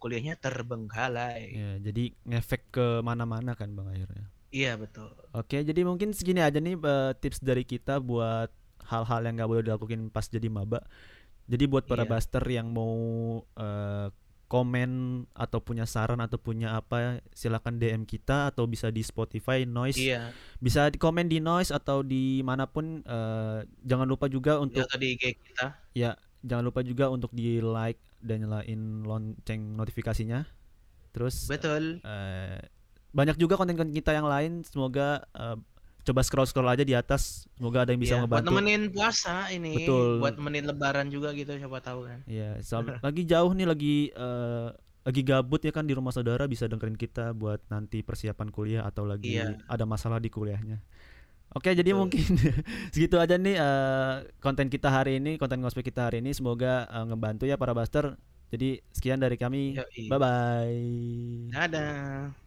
kuliahnya 0.00 0.34
terbengkalai. 0.36 1.52
ya 1.52 1.72
jadi 1.78 2.04
ngefek 2.26 2.62
ke 2.72 2.86
mana-mana 3.00 3.52
kan 3.52 3.70
bang 3.70 3.88
akhirnya 3.88 4.26
Iya 4.52 4.76
betul. 4.76 5.08
Oke, 5.32 5.64
jadi 5.64 5.80
mungkin 5.80 6.12
segini 6.12 6.44
aja 6.44 6.60
nih 6.60 6.76
eh, 6.76 7.12
tips 7.16 7.40
dari 7.40 7.64
kita 7.64 7.96
buat 8.00 8.52
hal-hal 8.84 9.24
yang 9.24 9.40
nggak 9.40 9.48
boleh 9.48 9.64
dilakukan 9.64 10.12
pas 10.12 10.28
jadi 10.28 10.44
maba. 10.52 10.84
Jadi 11.48 11.64
buat 11.64 11.88
para 11.88 12.04
Iya. 12.04 12.10
baster 12.12 12.44
yang 12.44 12.68
mau 12.68 12.92
eh, 13.56 14.12
komen 14.52 14.90
atau 15.32 15.64
punya 15.64 15.88
saran 15.88 16.20
atau 16.20 16.36
punya 16.36 16.76
apa, 16.76 17.24
silakan 17.32 17.80
DM 17.80 18.04
kita 18.04 18.52
atau 18.52 18.68
bisa 18.68 18.92
di 18.92 19.00
Spotify 19.00 19.64
Noise, 19.64 19.96
Iya. 19.96 20.28
bisa 20.60 20.92
di 20.92 21.00
komen 21.00 21.24
di 21.24 21.40
Noise 21.40 21.72
atau 21.72 22.04
di 22.04 22.44
mana 22.44 22.68
pun. 22.68 23.00
eh, 23.00 23.58
jangan 23.80 24.04
lupa 24.04 24.28
juga 24.28 24.52
Ya 24.52 24.60
untuk 24.60 24.84
tadi 24.84 25.16
IG 25.16 25.24
kita. 25.40 25.66
ya, 25.92 26.12
jangan 26.42 26.64
lupa 26.64 26.84
juga 26.84 27.08
untuk 27.08 27.32
di 27.32 27.58
like 27.58 27.96
dan 28.20 28.44
nyalain 28.44 28.80
lonceng 29.02 29.72
notifikasinya. 29.72 30.44
Terus 31.10 31.48
Betul. 31.48 31.98
Eh, 31.98 32.60
banyak 33.10 33.36
juga 33.36 33.56
konten-konten 33.56 33.92
kita 33.92 34.12
yang 34.12 34.24
lain 34.24 34.60
semoga 34.62 35.24
eh, 35.32 35.56
coba 36.02 36.20
scroll 36.22 36.46
scroll 36.46 36.66
aja 36.66 36.82
di 36.82 36.92
atas 36.92 37.46
semoga 37.54 37.86
ada 37.86 37.94
yang 37.94 38.02
bisa 38.02 38.18
buat 38.18 38.26
ngebantu 38.42 38.48
nemenin 38.50 38.82
puasa 38.90 39.46
ini, 39.48 39.86
Betul. 39.86 40.18
buat 40.18 40.34
nemenin 40.34 40.64
lebaran 40.66 41.06
juga 41.08 41.30
gitu 41.32 41.54
siapa 41.54 41.78
tahu 41.78 42.10
kan. 42.10 42.18
Iya, 42.26 42.58
so- 42.60 42.82
lagi 43.06 43.22
jauh 43.22 43.52
nih 43.54 43.66
lagi 43.66 43.96
eh, 44.10 44.68
lagi 45.02 45.22
gabut 45.22 45.62
ya 45.62 45.74
kan 45.74 45.82
di 45.82 45.94
rumah 45.94 46.10
saudara 46.10 46.46
bisa 46.46 46.70
dengerin 46.70 46.94
kita 46.94 47.34
buat 47.34 47.58
nanti 47.66 48.02
persiapan 48.02 48.48
kuliah 48.50 48.82
atau 48.82 49.02
lagi 49.02 49.38
Iya. 49.38 49.58
ada 49.66 49.82
masalah 49.82 50.18
di 50.18 50.30
kuliahnya 50.30 50.78
Oke, 51.52 51.76
jadi 51.76 51.92
Betul. 51.92 52.00
mungkin 52.00 52.24
segitu 52.96 53.20
aja 53.20 53.36
nih 53.36 53.60
eh, 53.60 54.14
konten 54.40 54.72
kita 54.72 54.88
hari 54.88 55.20
ini, 55.20 55.36
konten 55.36 55.60
ngospek 55.60 55.92
kita 55.92 56.08
hari 56.08 56.24
ini. 56.24 56.32
Semoga 56.32 56.88
eh, 56.88 57.04
ngebantu 57.12 57.44
ya 57.44 57.60
para 57.60 57.76
Buster. 57.76 58.16
Jadi 58.48 58.80
sekian 58.88 59.20
dari 59.20 59.36
kami. 59.36 59.76
Bye 60.08 60.16
bye. 60.16 60.80
Dadah. 61.52 62.41